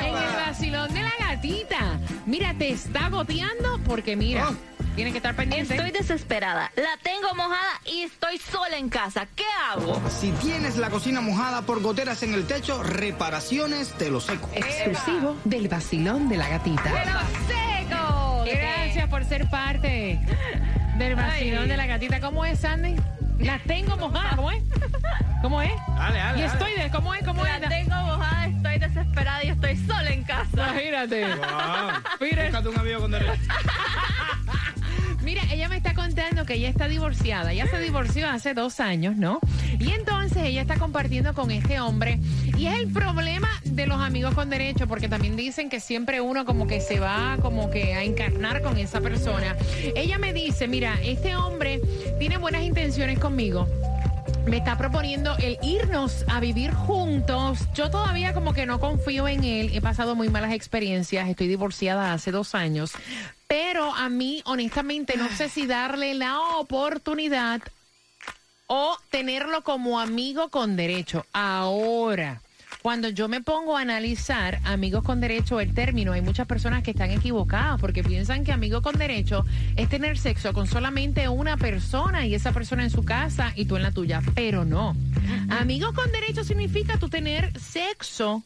en 0.00 0.14
el 0.14 0.36
vacilón 0.46 0.92
de 0.92 1.02
la 1.02 1.12
gatita. 1.18 2.00
Mira, 2.26 2.54
te 2.54 2.70
está 2.70 3.08
goteando 3.08 3.80
porque 3.86 4.16
mira, 4.16 4.50
tienes 4.98 5.12
que 5.12 5.18
estar 5.18 5.36
pendiente. 5.36 5.76
Estoy 5.76 5.92
desesperada, 5.92 6.72
la 6.74 6.96
tengo 7.04 7.32
mojada 7.36 7.80
y 7.86 8.02
estoy 8.02 8.36
sola 8.38 8.78
en 8.78 8.88
casa. 8.88 9.28
¿Qué 9.36 9.44
hago? 9.70 10.02
Si 10.10 10.32
tienes 10.32 10.76
la 10.76 10.90
cocina 10.90 11.20
mojada 11.20 11.62
por 11.62 11.80
goteras 11.80 12.24
en 12.24 12.34
el 12.34 12.48
techo, 12.48 12.82
reparaciones 12.82 13.90
te 13.92 14.10
lo 14.10 14.20
seco. 14.20 14.50
exclusivo 14.54 15.36
del 15.44 15.68
vacilón 15.68 16.28
de 16.28 16.36
la 16.36 16.48
gatita. 16.48 16.82
¡Pero 16.82 17.12
seco! 17.46 18.44
Gracias 18.44 19.08
por 19.08 19.24
ser 19.24 19.48
parte 19.48 20.18
del 20.98 21.14
vacilón 21.14 21.62
Ay. 21.62 21.68
de 21.68 21.76
la 21.76 21.86
gatita. 21.86 22.20
¿Cómo 22.20 22.44
es, 22.44 22.58
Sandy? 22.58 22.96
La 23.38 23.60
tengo 23.60 23.96
mojada, 23.98 24.34
¿cómo 24.34 24.50
es? 24.50 24.64
¿Cómo 25.42 25.62
es? 25.62 25.70
Dale, 25.96 26.18
dale, 26.18 26.40
Y 26.40 26.42
estoy 26.42 26.72
de, 26.72 26.90
¿cómo 26.90 27.14
es? 27.14 27.24
¿Cómo 27.24 27.46
es? 27.46 27.60
La 27.60 27.68
tengo 27.68 27.94
mojada, 27.94 28.46
estoy 28.46 28.78
desesperada 28.80 29.44
y 29.44 29.48
estoy 29.50 29.76
sola 29.76 30.10
en 30.10 30.24
casa. 30.24 30.48
Imagínate. 30.54 31.24
Mira. 32.20 32.44
Búscate 32.46 32.68
un 32.68 32.78
amigo 32.80 33.00
con 33.02 33.10
derecho. 33.12 33.32
Mira, 35.28 35.42
ella 35.52 35.68
me 35.68 35.76
está 35.76 35.92
contando 35.92 36.46
que 36.46 36.54
ella 36.54 36.70
está 36.70 36.88
divorciada. 36.88 37.52
Ella 37.52 37.66
se 37.66 37.78
divorció 37.80 38.30
hace 38.30 38.54
dos 38.54 38.80
años, 38.80 39.14
¿no? 39.18 39.40
Y 39.78 39.90
entonces 39.90 40.42
ella 40.42 40.62
está 40.62 40.78
compartiendo 40.78 41.34
con 41.34 41.50
este 41.50 41.80
hombre. 41.80 42.18
Y 42.56 42.64
es 42.64 42.80
el 42.80 42.90
problema 42.90 43.50
de 43.62 43.86
los 43.86 44.00
amigos 44.00 44.32
con 44.32 44.48
derecho, 44.48 44.88
porque 44.88 45.06
también 45.06 45.36
dicen 45.36 45.68
que 45.68 45.80
siempre 45.80 46.22
uno 46.22 46.46
como 46.46 46.66
que 46.66 46.80
se 46.80 46.98
va 46.98 47.36
como 47.42 47.68
que 47.68 47.92
a 47.92 48.04
encarnar 48.04 48.62
con 48.62 48.78
esa 48.78 49.02
persona. 49.02 49.54
Ella 49.94 50.16
me 50.16 50.32
dice, 50.32 50.66
mira, 50.66 50.94
este 51.02 51.36
hombre 51.36 51.82
tiene 52.18 52.38
buenas 52.38 52.62
intenciones 52.62 53.18
conmigo. 53.18 53.68
me 54.46 54.56
está 54.56 54.78
proponiendo 54.78 55.36
el 55.36 55.58
irnos 55.62 56.24
a 56.28 56.40
vivir 56.40 56.72
juntos. 56.72 57.58
Yo 57.74 57.90
todavía 57.90 58.32
como 58.32 58.54
que 58.54 58.64
no 58.64 58.80
confío 58.80 59.28
en 59.28 59.44
él. 59.44 59.72
He 59.74 59.82
pasado 59.82 60.14
muy 60.14 60.30
malas 60.30 60.52
experiencias. 60.52 61.28
Estoy 61.28 61.48
divorciada 61.48 62.14
hace 62.14 62.30
dos 62.30 62.54
años. 62.54 62.92
Pero 63.48 63.94
a 63.94 64.10
mí, 64.10 64.42
honestamente, 64.44 65.16
no 65.16 65.28
sé 65.30 65.48
si 65.48 65.66
darle 65.66 66.14
la 66.14 66.38
oportunidad 66.58 67.62
o 68.66 68.96
tenerlo 69.10 69.62
como 69.62 69.98
amigo 69.98 70.50
con 70.50 70.76
derecho. 70.76 71.24
Ahora, 71.32 72.42
cuando 72.82 73.08
yo 73.08 73.26
me 73.26 73.40
pongo 73.40 73.76
a 73.76 73.80
analizar 73.80 74.60
amigos 74.64 75.02
con 75.02 75.20
derecho, 75.20 75.60
el 75.60 75.74
término, 75.74 76.12
hay 76.12 76.20
muchas 76.20 76.46
personas 76.46 76.82
que 76.82 76.90
están 76.90 77.10
equivocadas 77.10 77.80
porque 77.80 78.04
piensan 78.04 78.44
que 78.44 78.52
amigo 78.52 78.82
con 78.82 78.98
derecho 78.98 79.46
es 79.76 79.88
tener 79.88 80.18
sexo 80.18 80.52
con 80.52 80.66
solamente 80.66 81.28
una 81.28 81.56
persona 81.56 82.26
y 82.26 82.34
esa 82.34 82.52
persona 82.52 82.84
en 82.84 82.90
su 82.90 83.02
casa 83.04 83.52
y 83.56 83.64
tú 83.64 83.76
en 83.76 83.82
la 83.82 83.92
tuya, 83.92 84.20
pero 84.34 84.66
no. 84.66 84.94
Amigo 85.48 85.94
con 85.94 86.12
derecho 86.12 86.44
significa 86.44 86.98
tú 86.98 87.08
tener 87.08 87.58
sexo 87.58 88.42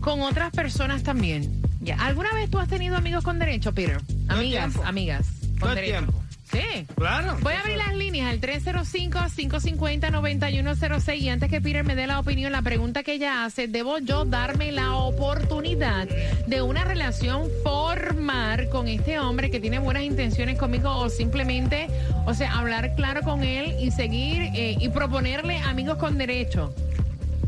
con 0.00 0.20
otras 0.22 0.50
personas 0.50 1.04
también. 1.04 1.67
Ya. 1.80 1.96
¿Alguna 1.96 2.32
vez 2.34 2.50
tú 2.50 2.58
has 2.58 2.68
tenido 2.68 2.96
amigos 2.96 3.24
con 3.24 3.38
derecho, 3.38 3.72
Peter? 3.72 4.00
Amigas, 4.28 4.72
tiempo. 4.72 4.84
amigas. 4.84 5.26
Con 5.52 5.60
Todo 5.60 5.74
derecho. 5.74 5.92
tiempo. 5.98 6.22
Sí. 6.50 6.86
Claro. 6.96 7.36
Voy 7.42 7.52
a 7.52 7.60
abrir 7.60 7.76
las 7.76 7.94
líneas 7.94 8.30
al 8.30 8.40
305-550-9106 8.40 11.18
y 11.18 11.28
antes 11.28 11.50
que 11.50 11.60
Peter 11.60 11.84
me 11.84 11.94
dé 11.94 12.06
la 12.06 12.18
opinión, 12.20 12.52
la 12.52 12.62
pregunta 12.62 13.02
que 13.02 13.12
ella 13.14 13.44
hace, 13.44 13.68
¿debo 13.68 13.98
yo 13.98 14.24
darme 14.24 14.72
la 14.72 14.94
oportunidad 14.96 16.08
de 16.46 16.62
una 16.62 16.84
relación 16.84 17.48
formar 17.62 18.70
con 18.70 18.88
este 18.88 19.18
hombre 19.18 19.50
que 19.50 19.60
tiene 19.60 19.78
buenas 19.78 20.04
intenciones 20.04 20.58
conmigo 20.58 20.90
o 20.96 21.10
simplemente, 21.10 21.86
o 22.24 22.32
sea, 22.32 22.58
hablar 22.58 22.94
claro 22.94 23.20
con 23.22 23.44
él 23.44 23.76
y 23.80 23.90
seguir 23.90 24.44
eh, 24.54 24.76
y 24.80 24.88
proponerle 24.88 25.58
amigos 25.58 25.98
con 25.98 26.16
derecho? 26.16 26.74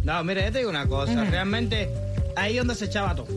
No, 0.05 0.23
mire, 0.25 0.45
yo 0.45 0.53
te 0.53 0.59
digo 0.59 0.69
una 0.71 0.87
cosa. 0.87 1.25
Realmente, 1.25 1.89
ahí 2.37 2.53
es 2.53 2.59
donde 2.59 2.75
se 2.75 2.85
echaba 2.87 3.15
todo. 3.15 3.29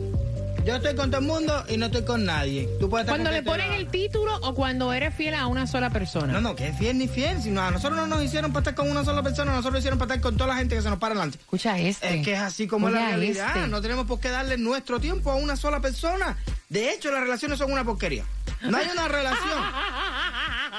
Yo 0.65 0.75
estoy 0.75 0.95
con 0.95 1.11
todo 1.11 1.19
el 1.19 1.27
mundo 1.27 1.65
y 1.67 1.75
no 1.77 1.87
estoy 1.87 2.05
con 2.05 2.23
nadie. 2.25 2.69
Tú 2.79 2.89
puedes 2.89 3.03
estar 3.05 3.17
Cuando 3.17 3.29
con 3.29 3.33
le 3.33 3.39
que 3.39 3.43
te 3.43 3.51
ponen 3.51 3.69
la- 3.69 3.75
el 3.75 3.87
título 3.89 4.35
o 4.43 4.55
cuando 4.55 4.93
eres 4.93 5.13
fiel 5.13 5.33
a 5.35 5.47
una 5.47 5.67
sola 5.67 5.89
persona. 5.89 6.31
No, 6.31 6.39
no, 6.41 6.55
que 6.55 6.67
es 6.69 6.77
fiel 6.77 6.97
ni 6.97 7.07
fiel. 7.09 7.41
Si 7.41 7.49
no, 7.51 7.61
a 7.61 7.69
nosotros 7.71 7.99
no 7.99 8.07
nos 8.07 8.23
hicieron 8.23 8.53
para 8.53 8.61
estar 8.61 8.75
con 8.75 8.89
una 8.89 9.03
sola 9.03 9.21
persona, 9.23 9.51
nosotros 9.51 9.73
nos 9.73 9.79
hicieron 9.81 9.99
para 9.99 10.13
estar 10.15 10.21
con 10.21 10.37
toda 10.37 10.47
la 10.51 10.55
gente 10.55 10.75
que 10.75 10.81
se 10.81 10.89
nos 10.89 10.99
para 10.99 11.15
delante. 11.15 11.37
Escucha 11.37 11.77
este. 11.77 12.19
Es 12.19 12.25
que 12.25 12.33
es 12.33 12.39
así 12.39 12.65
como 12.67 12.87
es 12.87 12.93
la 12.93 13.07
realidad. 13.07 13.57
este. 13.57 13.67
No 13.67 13.81
tenemos 13.81 14.05
por 14.05 14.19
qué 14.21 14.29
darle 14.29 14.57
nuestro 14.57 14.99
tiempo 15.01 15.31
a 15.31 15.35
una 15.35 15.57
sola 15.57 15.81
persona. 15.81 16.37
De 16.69 16.91
hecho, 16.93 17.11
las 17.11 17.21
relaciones 17.21 17.59
son 17.59 17.71
una 17.71 17.83
porquería. 17.83 18.23
No 18.61 18.77
hay 18.77 18.87
una 18.91 19.07
relación. 19.09 19.59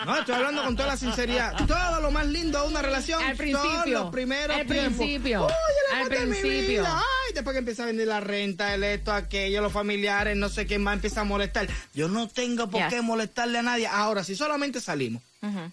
No, 0.06 0.16
estoy 0.18 0.34
hablando 0.34 0.62
con 0.64 0.76
toda 0.76 0.88
la 0.88 0.96
sinceridad. 0.98 1.54
Todo 1.66 2.00
lo 2.00 2.10
más 2.10 2.26
lindo 2.26 2.60
de 2.60 2.68
una 2.68 2.82
relación 2.82 3.22
Al 3.22 3.28
son 3.28 3.36
principio. 3.38 4.00
los 4.00 4.10
primeros 4.10 4.56
Al 4.56 4.66
tiempos. 4.66 4.96
principio. 4.98 5.46
Al 6.02 6.08
principio. 6.08 6.82
vida. 6.82 6.96
Ay, 6.98 7.34
después 7.34 7.54
que 7.54 7.58
empieza 7.58 7.82
a 7.84 7.86
venir 7.86 8.06
la 8.06 8.20
renta, 8.20 8.74
el 8.74 8.84
esto, 8.84 9.12
aquello, 9.12 9.60
los 9.62 9.72
familiares, 9.72 10.36
no 10.36 10.48
sé 10.48 10.66
quién 10.66 10.82
más 10.82 10.94
empieza 10.94 11.22
a 11.22 11.24
molestar. 11.24 11.68
Yo 11.94 12.08
no 12.08 12.28
tengo 12.28 12.68
por 12.68 12.80
Yes. 12.82 12.90
qué 12.92 13.02
molestarle 13.02 13.58
a 13.58 13.62
nadie. 13.62 13.86
Ahora, 13.86 14.24
si 14.24 14.34
solamente 14.36 14.80
salimos, 14.80 15.22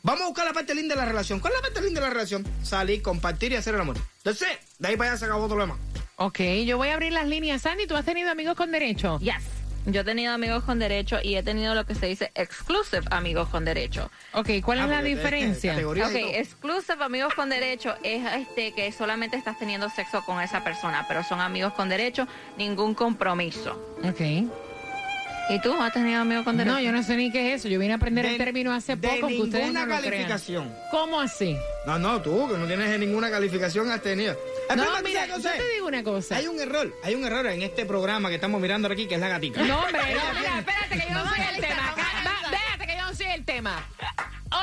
vamos 0.04 0.22
a 0.22 0.26
buscar 0.28 0.46
la 0.46 0.54
parte 0.54 0.76
linda 0.76 0.96
de 0.96 1.02
la 1.02 1.06
relación. 1.08 1.40
¿Cuál 1.40 1.54
es 1.54 1.60
la 1.60 1.64
parte 1.68 1.82
linda 1.82 2.02
de 2.02 2.08
la 2.08 2.14
relación? 2.14 2.46
Salir, 2.64 3.02
compartir 3.02 3.52
y 3.52 3.56
hacer 3.56 3.76
el 3.76 3.82
amor. 3.82 3.98
Entonces, 4.18 4.48
de 4.80 4.88
ahí 4.88 4.98
para 4.98 5.12
allá 5.12 5.20
se 5.20 5.26
acabó 5.26 5.46
todo 5.46 5.56
lo 5.58 5.64
demás. 5.64 5.78
Ok, 6.18 6.40
yo 6.66 6.78
voy 6.78 6.90
a 6.90 6.94
abrir 6.94 7.14
las 7.14 7.28
líneas. 7.28 7.62
Sandy, 7.64 7.88
¿tú 7.88 7.96
has 7.96 8.06
tenido 8.06 8.30
amigos 8.32 8.56
con 8.56 8.72
derecho? 8.72 9.18
Yes. 9.20 9.36
Yo 9.86 10.02
he 10.02 10.04
tenido 10.04 10.32
amigos 10.34 10.64
con 10.64 10.78
derecho 10.78 11.18
y 11.24 11.36
he 11.36 11.44
tenido 11.44 11.74
lo 11.74 11.86
que 11.86 11.96
se 11.96 12.06
dice 12.06 12.32
exclusive 12.36 13.02
amigos 13.10 13.50
con 13.50 13.66
derecho. 13.66 14.12
Ok, 14.34 14.50
¿cuál 14.64 14.80
Ah, 14.80 14.84
es 14.84 14.90
la 14.90 15.00
es- 15.00 15.06
es 15.08 15.16
diferencia? 15.18 15.72
categoría 15.72 16.08
Ok, 16.08 16.16
exclusive 16.36 17.04
amigos 17.04 17.34
con 17.34 17.50
derecho 17.50 17.96
es 18.04 18.22
este 18.34 18.74
que 18.74 18.92
solamente 18.92 19.38
estás 19.38 19.58
teniendo 19.58 19.90
sexo 19.90 20.24
con 20.24 20.40
esa 20.42 20.64
persona, 20.64 21.06
pero 21.08 21.24
son 21.24 21.42
amigos 21.42 21.74
con 21.74 21.90
derecho, 21.90 22.28
ningún 22.58 22.94
compromiso. 22.94 23.98
Ok. 24.04 24.22
¿Y 25.50 25.60
tú 25.62 25.74
has 25.74 25.92
tenido 25.92 26.22
amigos 26.22 26.46
con 26.46 26.56
derecho? 26.56 26.76
No, 26.76 26.80
yo 26.82 26.92
no 26.92 27.02
sé 27.04 27.18
ni 27.18 27.30
qué 27.32 27.54
es 27.54 27.60
eso. 27.62 27.68
Yo 27.68 27.78
vine 27.80 27.94
a 27.94 27.96
aprender 27.98 28.26
el 28.26 28.38
término 28.38 28.72
hace 28.72 28.96
de 28.96 29.08
poco, 29.08 29.26
aunque 29.26 29.42
ustedes 29.42 29.74
no 29.74 29.80
lo 29.86 29.86
crean. 29.88 30.04
calificación. 30.04 30.74
¿Cómo 30.92 31.20
así? 31.20 31.58
No, 31.86 31.98
no, 32.00 32.22
tú, 32.22 32.48
que 32.50 32.58
no 32.58 32.68
tienes 32.68 32.98
ninguna 33.00 33.30
calificación 33.32 33.90
has 33.92 34.02
tenido. 34.02 34.38
No, 34.76 34.84
¿tú 34.86 35.04
mira, 35.04 35.26
yo 35.28 35.40
te 35.42 35.70
digo 35.74 35.88
una 35.88 36.04
cosa. 36.04 36.38
Hay 36.38 36.48
un 36.48 36.60
error, 36.60 36.94
hay 37.04 37.16
un 37.16 37.26
error 37.26 37.46
en 37.48 37.62
este 37.62 37.86
programa 37.86 38.30
que 38.30 38.36
estamos 38.36 38.62
mirando 38.62 38.88
aquí, 38.88 39.06
que 39.08 39.16
es 39.16 39.22
la 39.22 39.28
gatica. 39.28 39.62
No, 39.64 39.80
hombre, 39.80 40.00
no, 40.16 40.40
mira, 40.40 40.60
espérate 40.60 41.00
que 41.00 41.08
yo 41.14 41.14
no 41.14 41.30
soy 41.30 41.40
el 41.56 41.62
tema. 41.62 41.96
Va, 41.98 42.50
Déjate 42.52 42.88
que 42.88 42.98
yo 42.98 43.06
no 43.06 43.16
soy 43.16 43.26
el 43.28 43.46
tema. 43.46 43.86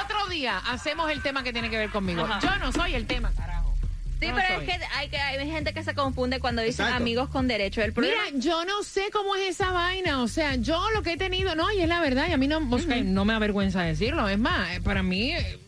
Otro 0.03 0.27
día 0.29 0.59
hacemos 0.59 1.11
el 1.11 1.23
tema 1.23 1.43
que 1.43 1.53
tiene 1.53 1.69
que 1.71 1.79
ver 1.79 1.91
conmigo. 1.91 2.23
Ajá. 2.25 2.41
Yo 2.41 2.57
no 2.59 2.73
soy 2.73 2.95
el 2.95 3.07
tema, 3.07 3.33
carajo. 3.37 3.75
Sí, 4.21 4.27
No 4.29 4.35
pero 4.35 4.57
soy. 4.57 4.69
es 4.71 4.79
que 4.79 4.85
hay, 4.97 5.09
que 5.11 5.17
hay 5.19 5.51
gente 5.51 5.73
que 5.73 5.83
se 5.85 5.95
confunde 5.95 6.41
cuando 6.41 6.61
dicen 6.63 6.87
Exacto. 6.87 7.03
amigos 7.03 7.29
con 7.29 7.47
derecho. 7.47 7.83
El 7.83 7.93
problema 7.93 8.23
Mira, 8.33 8.39
yo 8.39 8.65
no 8.65 8.83
sé 8.83 9.11
cómo 9.13 9.37
es 9.37 9.49
esa 9.51 9.71
vaina. 9.73 10.23
O 10.23 10.29
sea, 10.29 10.57
yo 10.57 10.91
lo 10.91 11.03
que 11.03 11.13
he 11.13 11.17
tenido, 11.17 11.55
no, 11.55 11.71
y 11.71 11.81
es 11.81 11.89
la 11.89 12.01
verdad, 12.01 12.27
y 12.29 12.33
a 12.33 12.37
mí 12.37 12.49
no, 12.49 12.59
o 12.71 12.79
sea, 12.79 12.97
no 13.03 13.25
me 13.25 13.35
avergüenza 13.35 13.83
decirlo. 13.83 14.29
Es 14.29 14.39
más, 14.39 14.73
eh, 14.77 14.81
para 14.81 15.03
mí, 15.03 15.33
eh, 15.33 15.59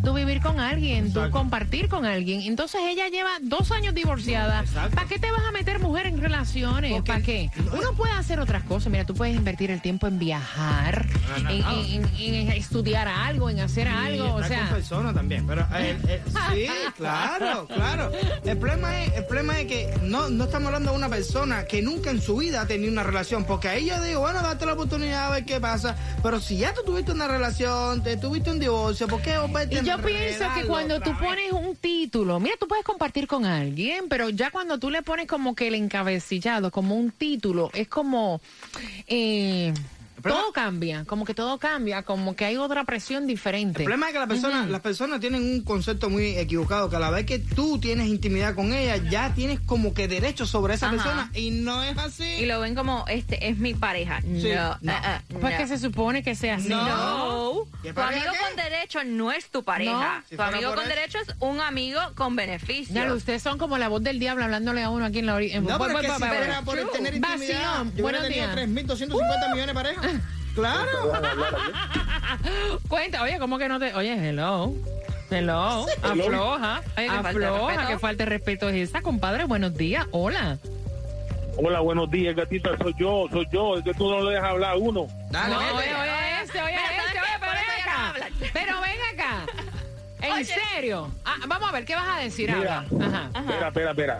Tú 0.03 0.13
vivir 0.13 0.41
con 0.41 0.59
alguien, 0.59 1.13
tú 1.13 1.19
Exacto. 1.19 1.37
compartir 1.37 1.87
con 1.87 2.05
alguien. 2.05 2.41
Entonces 2.41 2.81
ella 2.87 3.07
lleva 3.09 3.29
dos 3.41 3.71
años 3.71 3.93
divorciada. 3.93 4.63
¿Para 4.95 5.07
qué 5.07 5.19
te 5.19 5.29
vas 5.31 5.43
a 5.47 5.51
meter 5.51 5.79
mujer 5.79 6.07
en 6.07 6.19
relaciones? 6.19 7.01
¿Para 7.03 7.21
qué? 7.21 7.49
Uno 7.71 7.93
puede 7.95 8.13
hacer 8.13 8.39
otras 8.39 8.63
cosas. 8.63 8.91
Mira, 8.91 9.05
tú 9.05 9.13
puedes 9.13 9.35
invertir 9.35 9.69
el 9.71 9.81
tiempo 9.81 10.07
en 10.07 10.17
viajar, 10.17 11.05
No, 11.29 11.43
no, 11.43 11.49
en, 11.49 11.61
no. 11.61 11.71
en- 11.71 12.05
en- 12.17 12.33
en 12.35 12.51
estudiar 12.51 13.07
algo, 13.07 13.49
en 13.49 13.59
hacer 13.59 13.87
algo. 13.87 14.23
O 14.35 14.41
estar 14.41 14.57
con 14.57 14.67
sea, 14.67 14.75
personas 14.75 15.13
también, 15.13 15.45
pero 15.45 15.61
eh, 15.75 15.97
eh, 16.07 16.21
sí, 16.53 16.65
claro, 16.97 17.67
claro. 17.67 18.11
El 18.43 18.57
problema 18.57 19.03
es, 19.03 19.13
el 19.13 19.25
problema 19.25 19.59
es 19.59 19.67
que 19.67 19.93
no, 20.03 20.29
no 20.29 20.45
estamos 20.45 20.67
hablando 20.67 20.91
de 20.91 20.97
una 20.97 21.09
persona 21.09 21.65
que 21.65 21.81
nunca 21.81 22.09
en 22.09 22.21
su 22.21 22.37
vida 22.37 22.61
ha 22.61 22.65
tenido 22.65 22.91
una 22.91 23.03
relación, 23.03 23.43
porque 23.45 23.67
ahí 23.69 23.85
yo 23.87 24.01
digo, 24.03 24.21
bueno, 24.21 24.41
date 24.41 24.65
la 24.65 24.73
oportunidad 24.73 25.27
a 25.27 25.29
ver 25.31 25.45
qué 25.45 25.59
pasa, 25.59 25.95
pero 26.23 26.39
si 26.39 26.57
ya 26.57 26.73
tú 26.73 26.81
tuviste 26.85 27.11
una 27.11 27.27
relación, 27.27 28.01
te 28.01 28.17
tuviste 28.17 28.49
un 28.51 28.59
divorcio, 28.59 29.07
¿por 29.07 29.21
qué 29.21 29.37
volverte 29.37 29.90
yo 29.91 30.01
pienso 30.03 30.45
que 30.55 30.65
cuando 30.67 30.99
tú 31.01 31.11
pones 31.17 31.51
un 31.51 31.75
título, 31.75 32.39
mira, 32.39 32.55
tú 32.59 32.67
puedes 32.67 32.85
compartir 32.85 33.27
con 33.27 33.45
alguien, 33.45 34.05
pero 34.09 34.29
ya 34.29 34.49
cuando 34.51 34.77
tú 34.77 34.89
le 34.89 35.01
pones 35.01 35.27
como 35.27 35.53
que 35.55 35.67
el 35.67 35.75
encabecillado, 35.75 36.71
como 36.71 36.95
un 36.95 37.11
título, 37.11 37.69
es 37.73 37.87
como... 37.87 38.41
eh, 39.07 39.73
Todo 40.29 40.51
cambia, 40.51 41.05
como 41.05 41.25
que 41.25 41.33
todo 41.33 41.57
cambia, 41.57 42.03
como 42.03 42.35
que 42.35 42.45
hay 42.45 42.57
otra 42.57 42.83
presión 42.83 43.27
diferente. 43.27 43.79
El 43.79 43.85
problema 43.85 44.07
es 44.07 44.13
que 44.13 44.19
la 44.19 44.27
persona, 44.27 44.65
las 44.67 44.81
personas 44.81 45.19
tienen 45.19 45.41
un 45.43 45.61
concepto 45.61 46.09
muy 46.09 46.37
equivocado, 46.37 46.89
que 46.89 46.95
a 46.95 46.99
la 46.99 47.09
vez 47.09 47.25
que 47.25 47.39
tú 47.39 47.79
tienes 47.79 48.07
intimidad 48.07 48.55
con 48.55 48.73
ella, 48.73 48.97
ya 49.09 49.33
tienes 49.33 49.59
como 49.59 49.93
que 49.93 50.07
derecho 50.07 50.45
sobre 50.45 50.75
esa 50.75 50.87
Ajá. 50.87 50.95
persona, 50.95 51.31
y 51.33 51.51
no 51.51 51.83
es 51.83 51.97
así. 51.97 52.23
y 52.23 52.45
lo 52.45 52.59
ven 52.59 52.75
como 52.75 53.05
este 53.07 53.47
es 53.49 53.57
mi 53.57 53.73
pareja. 53.73 54.21
Sí, 54.21 54.51
no, 54.53 54.77
no. 54.81 54.91
eh, 54.91 54.95
eh, 55.03 55.19
Pues 55.39 55.53
no. 55.53 55.57
que 55.57 55.67
se 55.67 55.77
supone 55.79 56.23
que 56.23 56.35
sea 56.35 56.55
así. 56.55 56.69
No. 56.69 56.85
No. 56.85 57.53
¿Qué 57.81 57.93
Tu 57.93 58.01
amigo 58.01 58.31
qué? 58.31 58.37
con 58.39 58.55
derecho 58.55 59.03
no 59.03 59.31
es 59.31 59.49
tu 59.49 59.63
pareja. 59.63 60.17
No. 60.19 60.23
Si 60.29 60.35
tu 60.35 60.41
amigo 60.41 60.69
por 60.69 60.75
con 60.79 60.85
eso. 60.87 60.95
derecho 60.95 61.17
es 61.19 61.35
un 61.39 61.59
amigo 61.61 61.99
con 62.15 62.35
beneficio. 62.35 62.93
Ya, 62.93 63.11
ustedes 63.13 63.41
son 63.41 63.57
como 63.57 63.77
la 63.77 63.87
voz 63.87 64.03
del 64.03 64.19
diablo 64.19 64.43
hablándole 64.43 64.83
a 64.83 64.89
uno 64.89 65.05
aquí 65.05 65.19
en 65.19 65.25
la 65.25 65.35
orilla. 65.35 65.59
No, 65.61 65.77
pero 65.79 65.99
es 65.99 66.05
que 66.07 66.13
si 66.13 66.19
fuera 66.19 66.61
por 66.63 66.77
el 66.79 66.89
tener 66.89 67.15
intimidad, 67.15 67.39
Vacilón, 67.39 67.93
yo 67.95 68.03
hubiera 68.05 68.19
buenos 68.19 68.21
tenido 68.23 68.55
días. 68.55 68.87
3.250 68.99 69.51
millones 69.51 69.67
de 69.67 69.73
parejas. 69.73 70.05
Claro. 70.55 71.11
Cuenta, 72.87 73.21
oye, 73.23 73.39
¿cómo 73.39 73.57
que 73.57 73.67
no 73.69 73.79
te...? 73.79 73.93
Oye, 73.93 74.13
hello. 74.29 74.73
Hello. 75.29 75.85
Afloja. 76.03 76.81
Oye, 76.97 77.09
de 77.09 77.17
Afloja. 77.17 77.87
Que 77.87 77.99
falta 77.99 78.25
de 78.25 78.29
respeto 78.29 78.67
es 78.69 78.75
esta, 78.75 79.01
compadre. 79.01 79.45
Buenos 79.45 79.75
días. 79.77 80.05
Hola. 80.11 80.57
Hola, 81.57 81.79
buenos 81.79 82.09
días, 82.11 82.35
gatita. 82.35 82.77
Soy 82.77 82.93
yo, 82.99 83.27
soy 83.31 83.45
yo. 83.51 83.77
Es 83.77 83.83
que 83.83 83.93
tú 83.93 84.09
no 84.09 84.23
le 84.23 84.31
dejas 84.35 84.49
hablar 84.51 84.71
a 84.73 84.77
uno. 84.77 85.07
Dale, 85.29 85.53
No, 85.55 85.59
oye, 85.59 85.93
oye, 85.95 86.41
este, 86.43 86.61
oye, 86.61 86.71
Mira, 86.73 86.87
¿sabes 86.87 87.05
este, 87.07 87.19
oye, 87.19 87.37
pero 87.39 87.51
ven 87.53 87.79
acá. 87.81 88.49
Pero 88.53 88.81
ven 88.81 88.99
acá. 89.13 89.45
¿En 90.21 90.31
Oye. 90.33 90.45
serio? 90.45 91.11
Ah, 91.25 91.35
vamos 91.47 91.69
a 91.69 91.71
ver, 91.71 91.85
¿qué 91.85 91.95
vas 91.95 92.17
a 92.17 92.19
decir 92.21 92.53
Mira. 92.53 92.85
ahora? 92.89 93.05
Ajá. 93.07 93.39
Espera, 93.39 93.67
espera, 93.69 93.89
espera. 93.91 94.19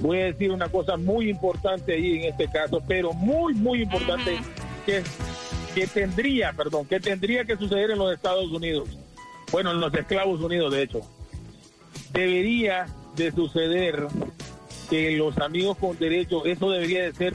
Voy 0.00 0.20
a 0.20 0.24
decir 0.26 0.50
una 0.52 0.68
cosa 0.68 0.96
muy 0.96 1.28
importante 1.30 1.94
ahí 1.94 2.18
en 2.18 2.24
este 2.32 2.48
caso, 2.50 2.82
pero 2.86 3.12
muy, 3.14 3.54
muy 3.54 3.82
importante, 3.82 4.38
que, 4.84 5.02
que 5.74 5.86
tendría, 5.86 6.52
perdón, 6.52 6.86
que 6.86 7.00
tendría 7.00 7.44
que 7.44 7.56
suceder 7.56 7.90
en 7.90 7.98
los 7.98 8.12
Estados 8.12 8.50
Unidos. 8.50 8.88
Bueno, 9.50 9.72
en 9.72 9.80
los 9.80 9.92
esclavos 9.94 10.40
unidos, 10.40 10.72
de 10.72 10.82
hecho. 10.82 11.00
Debería 12.12 12.86
de 13.16 13.32
suceder 13.32 14.06
que 14.90 15.12
los 15.12 15.38
amigos 15.38 15.76
con 15.78 15.98
derecho, 15.98 16.44
eso 16.44 16.70
debería 16.70 17.04
de 17.04 17.14
ser 17.14 17.34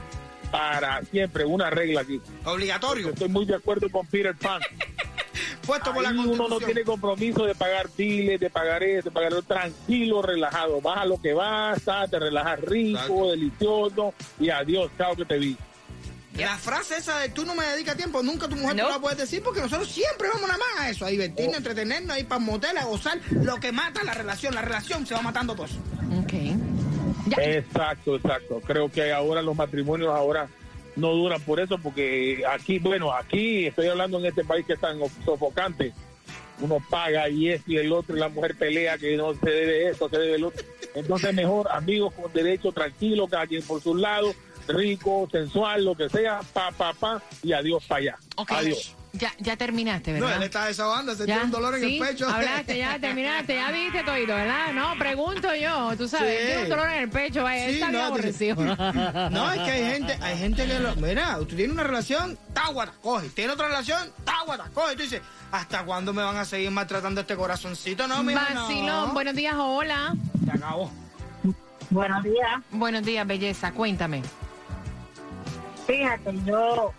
para 0.50 1.02
siempre 1.04 1.44
una 1.44 1.70
regla 1.70 2.02
aquí. 2.02 2.20
Obligatorio. 2.44 3.10
Estoy 3.10 3.28
muy 3.28 3.46
de 3.46 3.54
acuerdo 3.54 3.88
con 3.90 4.06
Peter 4.06 4.34
Pan. 4.34 4.60
Puesto 5.66 5.92
por 5.92 6.02
la 6.02 6.10
uno 6.10 6.48
no 6.48 6.58
tiene 6.58 6.82
compromiso 6.82 7.44
de 7.44 7.54
pagar 7.54 7.88
biles, 7.96 8.40
de 8.40 8.50
pagar 8.50 8.82
esto, 8.82 9.10
de 9.10 9.14
pagar 9.14 9.32
lo 9.32 9.42
tranquilo, 9.42 10.20
relajado. 10.22 10.80
Vas 10.80 10.98
a 10.98 11.04
lo 11.04 11.20
que 11.20 11.32
vas, 11.32 11.82
te 12.10 12.18
relajas 12.18 12.60
rico, 12.60 12.98
Exacto. 12.98 13.30
delicioso 13.30 14.14
y 14.40 14.50
adiós, 14.50 14.90
chao 14.98 15.14
que 15.14 15.24
te 15.24 15.38
vi. 15.38 15.56
La 16.36 16.56
frase 16.56 16.96
esa 16.96 17.18
de 17.18 17.28
tú 17.28 17.44
no 17.44 17.54
me 17.54 17.64
dedicas 17.64 17.96
tiempo, 17.96 18.22
nunca 18.22 18.48
tu 18.48 18.56
mujer 18.56 18.76
No. 18.76 18.86
te 18.86 18.92
la 18.92 18.98
puede 19.00 19.16
decir 19.16 19.42
porque 19.42 19.60
nosotros 19.60 19.90
siempre 19.90 20.28
vamos 20.32 20.48
nada 20.48 20.58
más 20.58 20.84
a 20.86 20.90
eso, 20.90 21.04
a 21.04 21.08
divertirnos, 21.08 21.54
a 21.54 21.58
entretenernos, 21.58 22.16
a 22.16 22.20
ir 22.20 22.26
para 22.28 22.38
motel, 22.38 22.76
a 22.78 22.84
gozar. 22.84 23.18
Lo 23.30 23.56
que 23.56 23.72
mata 23.72 24.02
la 24.04 24.14
relación, 24.14 24.54
la 24.54 24.62
relación 24.62 25.06
se 25.06 25.14
va 25.14 25.22
matando 25.22 25.54
todo 25.54 25.66
eso. 25.66 25.78
Ok. 26.22 26.32
Ya. 27.26 27.36
Exacto, 27.42 28.16
exacto. 28.16 28.60
Creo 28.66 28.90
que 28.90 29.12
ahora 29.12 29.42
los 29.42 29.54
matrimonios 29.56 30.14
ahora 30.14 30.48
no 30.96 31.12
duran 31.12 31.40
por 31.42 31.60
eso, 31.60 31.78
porque 31.78 32.42
aquí, 32.50 32.78
bueno, 32.78 33.12
aquí 33.12 33.66
estoy 33.66 33.88
hablando 33.88 34.18
en 34.18 34.26
este 34.26 34.44
país 34.44 34.64
que 34.66 34.74
es 34.74 34.80
tan 34.80 34.98
sofocante. 35.24 35.92
Uno 36.60 36.78
paga 36.90 37.28
y 37.28 37.48
esto 37.50 37.72
y 37.72 37.78
el 37.78 37.92
otro, 37.92 38.16
y 38.16 38.20
la 38.20 38.28
mujer 38.28 38.54
pelea 38.56 38.98
que 38.98 39.16
no 39.16 39.34
se 39.34 39.50
debe 39.50 39.90
esto, 39.90 40.08
se 40.08 40.18
debe 40.18 40.34
el 40.36 40.44
otro. 40.44 40.64
Entonces 40.94 41.32
mejor 41.34 41.68
amigos 41.70 42.12
con 42.14 42.32
derecho, 42.32 42.72
tranquilo, 42.72 43.28
cada 43.28 43.46
quien 43.46 43.62
por 43.62 43.80
su 43.80 43.94
lado, 43.94 44.34
rico, 44.72 45.28
sensual, 45.30 45.84
lo 45.84 45.94
que 45.94 46.08
sea, 46.08 46.40
pa, 46.52 46.70
pa, 46.72 46.92
pa, 46.92 47.22
y 47.42 47.52
adiós 47.52 47.84
para 47.86 48.00
allá. 48.00 48.18
Adiós. 48.48 48.94
Ya, 49.12 49.32
ya 49.40 49.56
terminaste, 49.56 50.12
No, 50.12 50.20
¿verdad? 50.20 50.36
él 50.36 50.42
está 50.44 50.66
desahogando, 50.66 51.12
se 51.16 51.20
ya, 51.26 51.34
tiene 51.34 51.42
un 51.42 51.50
dolor 51.50 51.74
en 51.74 51.80
sí, 51.80 51.98
el 51.98 52.06
pecho. 52.06 52.28
Hablaste, 52.28 52.78
ya 52.78 52.96
terminaste, 53.00 53.56
ya 53.56 53.72
viste 53.72 54.04
todo, 54.04 54.14
¿verdad? 54.14 54.72
No, 54.72 54.94
pregunto 55.00 55.52
yo, 55.56 55.96
tú 55.98 56.06
sabes, 56.06 56.38
Sí. 56.38 56.46
tiene 56.46 56.62
un 56.62 56.68
dolor 56.68 56.88
en 56.90 56.98
el 57.02 57.08
pecho, 57.10 57.42
vaya, 57.42 57.64
Sí, 57.66 57.72
está 57.74 57.88
bien 57.88 58.00
no, 58.00 58.06
aborrecido. 58.06 58.54
No, 59.30 59.52
es 59.52 59.60
que 59.62 59.70
hay 59.72 59.90
gente, 59.94 60.16
hay 60.22 60.38
gente 60.38 60.64
que 60.64 60.78
lo. 60.78 60.94
Mira, 60.94 61.36
tú 61.40 61.46
tienes 61.56 61.70
una 61.72 61.82
relación, 61.82 62.38
táguara, 62.54 62.92
coge. 63.02 63.28
Tienes 63.30 63.54
otra 63.54 63.66
relación, 63.66 64.12
táguara. 64.24 64.62
guata, 64.62 64.70
coge. 64.74 64.94
Tú 64.94 65.02
dices, 65.02 65.22
¿hasta 65.50 65.84
cuándo 65.84 66.12
me 66.12 66.22
van 66.22 66.36
a 66.36 66.44
seguir 66.44 66.70
maltratando 66.70 67.20
este 67.22 67.34
corazoncito? 67.34 68.06
No, 68.06 68.22
mira, 68.22 68.46
Vacilón, 68.54 69.08
no. 69.08 69.12
buenos 69.12 69.34
días, 69.34 69.56
hola. 69.58 70.14
Se 70.44 70.52
acabó. 70.52 70.88
Buenos 71.90 72.22
días. 72.22 72.60
Buenos 72.70 73.02
días, 73.02 73.26
belleza, 73.26 73.72
cuéntame. 73.72 74.22
Fíjate, 75.90 76.32
yo 76.44 76.92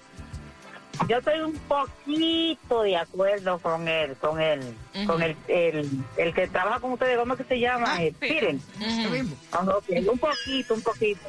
yo 1.07 1.17
estoy 1.17 1.39
un 1.39 1.53
poquito 1.59 2.83
de 2.83 2.97
acuerdo 2.97 3.57
con 3.59 3.87
él, 3.87 4.15
con 4.19 4.39
él, 4.41 4.75
con 5.07 5.23
el, 5.23 5.35
el, 5.47 5.89
el 6.17 6.33
que 6.33 6.47
trabaja 6.47 6.79
con 6.81 6.91
ustedes, 6.93 7.17
¿cómo 7.17 7.33
es 7.33 7.39
que 7.39 7.45
se 7.45 7.59
llama? 7.59 7.85
Ah, 7.87 8.03
Eh, 8.03 8.13
Piren. 8.19 8.61
Un 10.11 10.19
poquito, 10.19 10.73
un 10.73 10.81
poquito. 10.81 11.21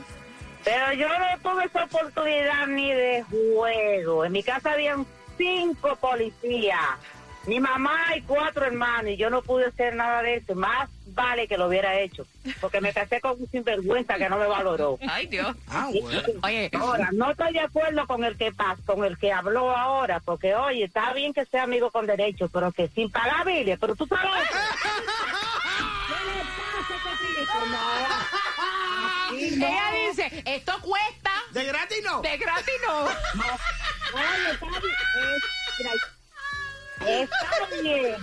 Pero 0.65 0.93
yo 0.95 1.09
no 1.09 1.25
tuve 1.43 1.65
esa 1.67 1.85
oportunidad 1.85 2.67
ni 2.67 2.93
de 2.93 3.25
juego. 3.31 4.25
En 4.25 4.33
mi 4.33 4.43
casa 4.43 4.73
habían 4.73 5.07
cinco 5.39 5.97
policías, 5.97 6.79
mi 7.47 7.59
mamá 7.61 8.17
y 8.17 8.23
cuatro 8.23 8.65
hermanos, 8.67 9.11
y 9.11 9.17
yo 9.17 9.29
no 9.31 9.43
pude 9.43 9.67
hacer 9.67 9.95
nada 9.97 10.23
de 10.23 10.37
eso. 10.37 10.55
Más 10.55 10.89
vale 11.07 11.47
que 11.49 11.59
lo 11.59 11.67
hubiera 11.67 11.99
hecho, 12.01 12.25
porque 12.61 12.81
me 12.81 12.93
casé 12.93 13.21
con 13.21 13.33
un 13.41 13.51
sinvergüenza 13.51 14.15
que 14.17 14.29
no 14.29 14.39
me 14.39 14.47
valoró. 14.47 14.99
Ay, 15.09 15.27
Dios. 15.27 15.55
Ah, 15.69 15.89
bueno. 16.01 16.23
Oye, 16.43 16.71
Ahora, 16.79 17.09
no 17.13 17.31
estoy 17.33 17.53
de 17.53 17.61
acuerdo 17.61 18.07
con 18.07 18.25
el 18.25 18.37
que 18.39 18.53
pas- 18.53 18.83
con 18.87 19.05
el 19.05 19.19
que 19.19 19.33
habló 19.33 19.77
ahora, 19.77 20.21
porque 20.21 20.55
oye, 20.55 20.85
está 20.85 21.13
bien 21.13 21.33
que 21.35 21.45
sea 21.47 21.65
amigo 21.65 21.91
con 21.91 22.07
derecho, 22.07 22.49
pero 22.49 22.71
que 22.73 22.89
sin 22.89 23.11
pagar 23.11 23.45
biles, 23.45 23.79
pero 23.79 23.95
tú 23.97 24.07
sabes. 24.07 24.49
¿Qué 24.49 26.15
le 26.27 26.43
pasa 26.57 26.95
a 26.95 27.19
tipo? 27.19 27.67
No, 29.27 29.67
ella 29.67 29.91
dice, 30.09 30.43
esto 30.47 30.73
cuesta, 30.81 31.31
De 31.51 31.65
gratis 31.65 32.03
no. 32.05 32.21
de 32.23 32.37
gratis 32.39 32.75
no. 32.87 33.05
Oye, 33.05 34.51
está 34.53 34.67
bien. 34.67 34.95
Es- 35.95 36.03
Está 37.07 37.83
bien. 37.83 38.15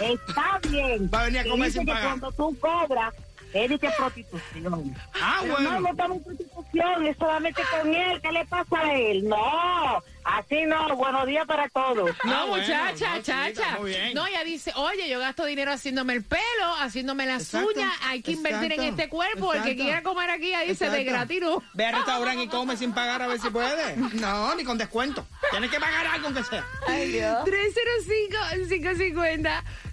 Está 0.00 0.60
bien. 0.68 1.10
Va 1.12 1.20
a 1.20 1.24
venir 1.24 1.40
a 1.40 1.44
comer 1.44 1.66
dice 1.68 1.78
sin 1.78 1.86
que 1.86 1.92
pagar. 1.92 2.08
Cuando 2.08 2.32
tú 2.32 2.58
cobras, 2.60 3.14
él 3.52 3.68
dice 3.68 3.88
prostitución. 3.96 4.96
Ah, 5.14 5.38
Pero 5.42 5.54
bueno. 5.54 5.70
No, 5.72 5.80
no 5.80 5.88
estamos 5.90 6.16
en 6.18 6.24
prostitución, 6.24 7.06
es 7.06 7.16
solamente 7.16 7.62
con 7.70 7.94
él. 7.94 8.20
¿Qué 8.22 8.32
le 8.32 8.46
pasa 8.46 8.78
a 8.80 8.94
él? 8.94 9.28
No, 9.28 10.02
así 10.24 10.62
no. 10.66 10.96
Buenos 10.96 11.26
días 11.26 11.46
para 11.46 11.68
todos. 11.68 12.10
No, 12.24 12.32
Ah, 12.34 12.44
bueno, 12.46 12.64
muchacha, 12.64 13.16
no, 13.16 13.22
chacha. 13.22 13.78
muy 13.80 13.90
bien. 13.90 14.14
No, 14.14 14.26
ella 14.26 14.44
dice, 14.44 14.72
oye, 14.76 15.08
yo 15.08 15.18
gasto 15.18 15.44
dinero 15.44 15.72
haciéndome 15.72 16.12
el 16.14 16.24
pelo, 16.24 16.40
haciéndome 16.80 17.26
las 17.26 17.42
Exacto, 17.42 17.68
uñas, 17.74 17.92
hay 18.04 18.22
que 18.22 18.32
invertir 18.32 18.72
en 18.72 18.82
este 18.82 19.08
cuerpo. 19.08 19.52
El 19.54 19.62
que 19.62 19.76
quiera 19.76 20.02
comer 20.02 20.30
aquí, 20.30 20.52
ahí 20.54 20.68
dice 20.68 20.88
de 20.90 21.04
gratis 21.04 21.40
no. 21.40 21.62
Ve 21.74 21.86
al 21.86 21.94
restaurante 21.96 22.44
y 22.44 22.48
come 22.48 22.76
sin 22.76 22.92
pagar 22.92 23.22
a 23.22 23.26
ver 23.26 23.40
si 23.40 23.50
puede. 23.50 23.96
No, 24.20 24.54
ni 24.54 24.64
con 24.64 24.76
descuento. 24.78 25.26
Tienes 25.50 25.70
que 25.70 25.78
pagar 25.80 26.06
algo 26.06 26.26
aunque 26.26 26.44
sea. 26.44 26.64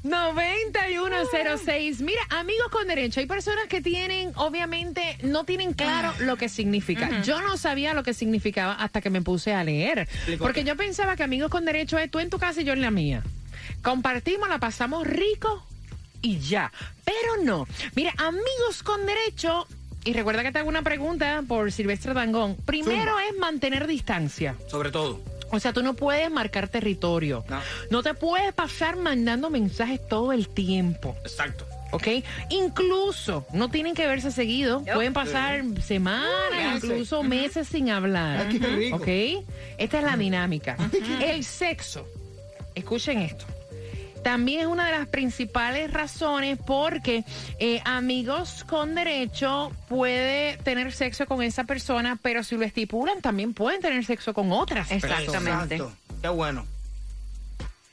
305-550-9106. 0.04 2.00
Mira, 2.02 2.22
amigos 2.30 2.68
con 2.72 2.88
derecho, 2.88 3.20
hay 3.20 3.26
personas 3.26 3.66
que 3.68 3.82
tienen, 3.82 4.32
obviamente, 4.36 5.18
no 5.24 5.44
tienen 5.46 5.74
claro 5.74 6.14
lo 6.20 6.36
que 6.38 6.50
significa. 6.50 7.22
Yo 7.22 7.42
no 7.42 7.58
sabía 7.58 7.94
lo 7.94 8.04
que 8.04 8.14
significaba 8.14 8.74
hasta 8.74 9.02
que 9.02 9.10
me 9.10 9.22
puse 9.22 9.54
a 9.54 9.64
leer. 9.64 10.08
Porque 10.40 10.64
yo 10.64 10.76
pensaba 10.76 11.16
que 11.16 11.24
amigos 11.24 11.50
con 11.50 11.66
derecho 11.66 11.98
es 11.98 12.10
tú 12.12 12.20
en 12.20 12.30
tu 12.30 12.40
casa 12.40 12.62
y 12.62 12.64
yo 12.64 12.74
en 12.74 12.82
la 12.82 12.92
mía. 12.92 13.24
Compartimos, 13.82 14.50
la 14.50 14.60
pasamos 14.60 15.06
rico 15.08 15.66
y 16.22 16.40
ya. 16.40 16.72
Pero 17.06 17.44
no. 17.44 17.68
Mira, 17.96 18.14
amigos 18.18 18.84
con 18.84 19.06
derecho. 19.06 19.68
Y 20.04 20.14
recuerda 20.14 20.44
que 20.44 20.52
te 20.52 20.60
hago 20.60 20.70
una 20.70 20.84
pregunta 20.84 21.44
por 21.48 21.72
Silvestre 21.72 22.14
Dangón. 22.14 22.56
Primero 22.66 23.20
es 23.20 23.38
mantener 23.38 23.88
distancia. 23.88 24.56
Sobre 24.68 24.92
todo. 24.92 25.22
O 25.52 25.60
sea, 25.60 25.74
tú 25.74 25.84
no 25.84 25.94
puedes 25.94 26.30
marcar 26.32 26.68
territorio. 26.68 27.46
No. 27.50 27.62
No 27.90 28.04
te 28.04 28.14
puedes 28.14 28.54
pasar 28.54 28.98
mandando 28.98 29.50
mensajes 29.50 30.06
todo 30.08 30.34
el 30.34 30.50
tiempo. 30.50 31.16
Exacto. 31.24 31.66
¿Ok? 31.92 32.08
Incluso 32.50 33.46
no 33.54 33.70
tienen 33.70 33.96
que 33.96 34.08
verse 34.08 34.32
seguido. 34.32 34.84
Pueden 34.84 35.14
pasar 35.14 35.64
semanas, 35.82 36.84
incluso 36.84 37.24
meses 37.24 37.68
sin 37.68 37.90
hablar. 37.90 38.48
Ay, 38.50 38.60
qué 38.60 38.68
rico. 38.68 38.98
¿Ok? 38.98 39.08
Esta 39.78 40.00
es 40.00 40.04
la 40.04 40.18
dinámica. 40.18 40.78
El 41.22 41.44
sexo. 41.44 42.08
Escuchen 42.76 43.20
esto. 43.20 43.46
También 44.24 44.62
es 44.62 44.68
una 44.68 44.88
de 44.88 44.92
las 44.92 45.08
principales 45.08 45.92
razones 45.94 46.60
porque 46.66 47.24
eh, 47.60 47.82
amigos 47.86 48.66
con 48.68 48.94
derecho 48.94 49.72
puede 49.88 50.58
tener 50.58 50.92
sexo 50.92 51.26
con 51.28 51.42
esa 51.42 51.64
persona, 51.64 52.20
pero 52.22 52.44
si 52.44 52.58
lo 52.58 52.66
estipulan 52.66 53.22
también 53.22 53.54
pueden 53.54 53.80
tener 53.80 54.04
sexo 54.04 54.34
con 54.34 54.52
otras 54.52 54.90
personas. 54.90 55.22
Exactamente. 55.22 55.76
Exacto. 55.76 55.98
Qué 56.22 56.28
bueno. 56.28 56.66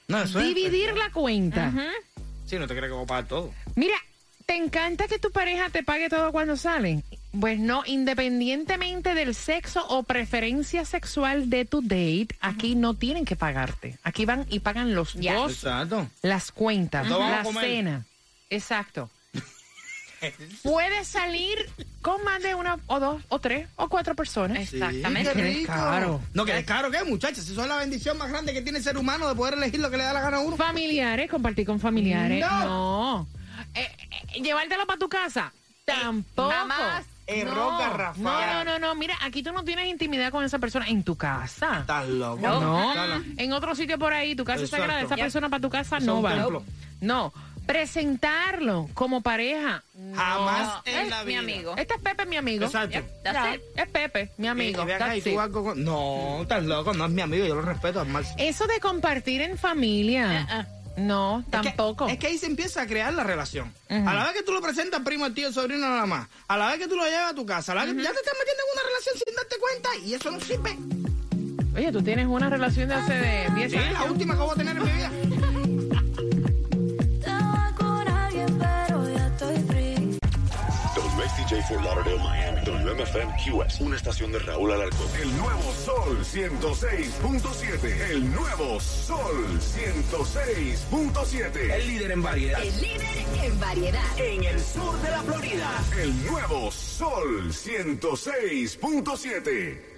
No, 0.09 0.23
eso 0.23 0.41
es. 0.41 0.47
Dividir 0.55 0.97
la 0.97 1.11
cuenta. 1.13 1.73
Sí, 2.47 2.59
no 2.59 2.67
te 2.67 2.75
crees 2.75 2.89
que 2.91 2.95
voy 2.95 3.05
a 3.05 3.07
pagar 3.07 3.25
todo. 3.27 3.53
Mira, 3.75 3.97
¿te 4.47 4.57
encanta 4.57 5.07
que 5.09 5.19
tu 5.19 5.31
pareja 5.31 5.71
te 5.71 5.83
pague 5.83 6.09
todo 6.09 6.31
cuando 6.33 6.57
salen? 6.57 7.03
Pues 7.41 7.59
no, 7.59 7.83
independientemente 7.87 9.15
del 9.15 9.35
sexo 9.35 9.85
o 9.89 10.03
preferencia 10.05 10.85
sexual 10.85 11.51
de 11.51 11.65
tu 11.65 11.81
date, 11.83 12.29
aquí 12.41 12.75
no 12.77 12.95
tienen 12.95 13.25
que 13.25 13.35
pagarte. 13.37 13.99
Aquí 14.05 14.25
van 14.25 14.47
y 14.51 14.61
pagan 14.61 14.95
los 14.95 15.15
dos 15.15 15.53
Exacto. 15.53 16.09
las 16.23 16.53
cuentas, 16.53 17.09
Nos 17.09 17.19
vamos 17.19 17.33
a 17.35 17.37
la 17.39 17.43
comer. 17.43 17.65
cena. 17.65 18.05
Exacto. 18.51 19.11
Puedes 20.63 21.09
salir 21.09 21.71
con 22.03 22.23
más 22.25 22.43
de 22.43 22.55
una 22.55 22.79
o 22.87 23.01
dos 23.01 23.23
o 23.29 23.39
tres 23.39 23.69
o 23.77 23.89
cuatro 23.89 24.15
personas. 24.15 24.59
Exactamente. 24.59 25.33
Sí, 25.33 25.37
qué 25.37 25.43
rico. 25.43 25.73
caro. 25.73 26.21
No, 26.33 26.45
que 26.45 26.55
descaro, 26.55 26.91
¿qué, 26.91 27.05
muchachos? 27.05 27.49
Eso 27.49 27.63
es 27.63 27.69
la 27.69 27.77
bendición 27.77 28.19
más 28.19 28.29
grande 28.31 28.53
que 28.53 28.63
tiene 28.63 28.79
el 28.79 28.85
ser 28.85 28.97
humano 28.97 29.29
de 29.29 29.35
poder 29.35 29.55
elegir 29.55 29.81
lo 29.81 29.91
que 29.91 29.97
le 29.97 30.05
da 30.05 30.13
la 30.13 30.21
gana 30.21 30.39
a 30.39 30.41
uno. 30.41 30.57
Familiares, 30.57 31.31
compartir 31.31 31.67
con 31.67 31.81
familiares. 31.81 32.41
No. 32.41 32.65
No. 32.65 33.29
Eh, 33.75 33.91
eh, 34.35 34.41
llevártelo 34.41 34.87
para 34.87 34.99
tu 34.99 35.09
casa. 35.09 35.53
Tampoco. 35.85 36.53
Error 37.27 37.73
no. 37.73 37.79
garrafal. 37.79 38.23
No, 38.23 38.65
no, 38.65 38.65
no, 38.65 38.79
no. 38.79 38.95
Mira, 38.95 39.17
aquí 39.23 39.43
tú 39.43 39.53
no 39.53 39.65
tienes 39.65 39.87
intimidad 39.87 40.31
con 40.31 40.45
esa 40.45 40.59
persona 40.59 40.87
en 40.89 41.03
tu 41.03 41.17
casa. 41.17 41.81
Estás 41.81 42.07
loco. 42.09 42.41
No. 42.43 43.23
En 43.39 43.53
otro 43.53 43.75
sitio 43.75 43.99
por 43.99 44.13
ahí, 44.13 44.35
tu 44.35 44.45
casa 44.45 44.59
es 44.59 44.65
Exacto. 44.65 44.83
sagrada, 44.83 45.07
esa 45.07 45.17
persona 45.17 45.49
para 45.49 45.63
tu 45.63 45.71
casa 45.71 45.99
Eso 45.99 46.07
no 46.07 46.29
es 46.29 46.39
va. 46.39 46.61
No. 47.01 47.33
Presentarlo 47.67 48.89
como 48.95 49.21
pareja. 49.23 49.83
Jamás 50.15 50.67
No. 50.67 50.83
en 50.87 50.99
Es 51.01 51.09
la 51.11 51.21
mi 51.25 51.29
vida. 51.31 51.39
amigo. 51.41 51.75
Este 51.77 51.95
es 51.95 52.01
Pepe, 52.01 52.27
mi 52.27 52.37
amigo. 52.37 52.65
Exacto. 52.67 52.97
Yep, 52.99 53.23
that's 53.23 53.35
Ya, 53.35 53.55
it. 53.55 53.63
Es 53.77 53.89
Pepe, 53.89 54.31
mi 54.39 54.49
amigo. 54.49 54.81
Y, 54.81 54.83
y 54.83 54.87
ve 54.87 54.95
acá, 54.95 55.07
y 55.17 55.21
That's 55.21 55.25
tú 55.25 55.31
it. 55.31 55.39
algo 55.39 55.65
con- 55.65 55.85
No, 55.85 56.39
estás 56.43 56.65
loco, 56.65 56.93
no 56.95 57.07
es 57.07 57.11
mi 57.11 57.23
amigo, 57.23 57.47
yo 57.47 57.55
lo 57.55 57.63
respeto 57.63 58.01
al 58.01 58.09
máximo. 58.09 58.37
Eso 58.39 58.67
de 58.67 58.81
compartir 58.81 59.41
en 59.43 59.57
familia. 59.59 60.47
Ah, 60.51 60.67
No, 60.97 61.41
Es 61.41 61.45
que- 61.47 61.51
tampoco. 61.51 62.07
Es 62.09 62.19
que, 62.19 62.29
ahí 62.29 62.39
se 62.39 62.47
empieza 62.47 62.83
a 62.83 62.87
crear 62.87 63.13
la 63.13 63.25
relación. 63.25 63.73
A 63.89 64.15
la 64.15 64.25
vez 64.27 64.33
que 64.35 64.43
tú 64.45 64.53
lo 64.53 64.61
presentas 64.63 65.01
primo, 65.01 65.33
tío, 65.33 65.53
sobrino, 65.53 65.81
nada 65.89 66.07
más. 66.07 66.29
A 66.47 66.57
la 66.57 66.69
vez 66.71 66.79
que 66.79 66.87
tú 66.87 66.95
lo 66.95 67.05
llevas 67.05 67.33
a 67.33 67.35
tu 67.35 67.45
casa. 67.45 67.73
A 67.73 67.75
la 67.75 67.85
vez 67.85 67.95
que 67.97 68.03
ya 68.05 68.13
te 68.13 68.19
estás 68.19 68.35
metiendo 68.39 68.63
en 68.63 68.73
una 68.79 68.83
relación 68.89 69.15
sin 69.27 69.35
darte 69.35 69.57
cuenta 69.59 69.89
y 70.07 70.15
eso 70.15 70.31
no 70.31 70.41
sirve. 70.41 71.75
Oye, 71.77 71.91
tú 71.91 72.01
tienes 72.01 72.27
una 72.29 72.49
relación 72.49 72.89
de 72.89 72.95
hace 72.95 73.13
de 73.15 73.51
10 73.57 73.73
Sí, 73.73 73.77
la 73.79 73.87
años. 73.89 74.11
última 74.11 74.35
que 74.35 74.41
voy 74.41 74.51
a 74.53 74.55
tener 74.55 74.77
en 74.77 74.85
mi 74.85 74.91
vida. 74.93 75.11
WXTJ 81.35 81.67
for 81.67 81.83
Lauderdale, 81.83 82.19
Miami. 82.19 82.61
WMFM 82.65 83.35
QS. 83.37 83.81
Una 83.81 83.97
estación 83.97 84.31
de 84.33 84.39
Raúl 84.39 84.73
Alarcón. 84.73 85.07
El 85.21 85.37
nuevo 85.37 85.71
Sol 85.73 86.25
106.7. 86.25 88.11
El 88.11 88.33
nuevo 88.33 88.81
Sol 88.81 89.59
106.7. 89.59 91.73
El 91.73 91.87
líder 91.87 92.13
en 92.13 92.23
variedad. 92.23 92.63
El 92.63 92.81
líder 92.81 93.27
en 93.43 93.61
variedad. 93.61 94.19
En 94.19 94.45
el 94.45 94.59
sur 94.61 94.99
de 95.03 95.11
la 95.11 95.23
Florida. 95.23 95.85
El 96.01 96.27
nuevo 96.27 96.71
Sol 96.71 97.51
106.7. 97.51 99.94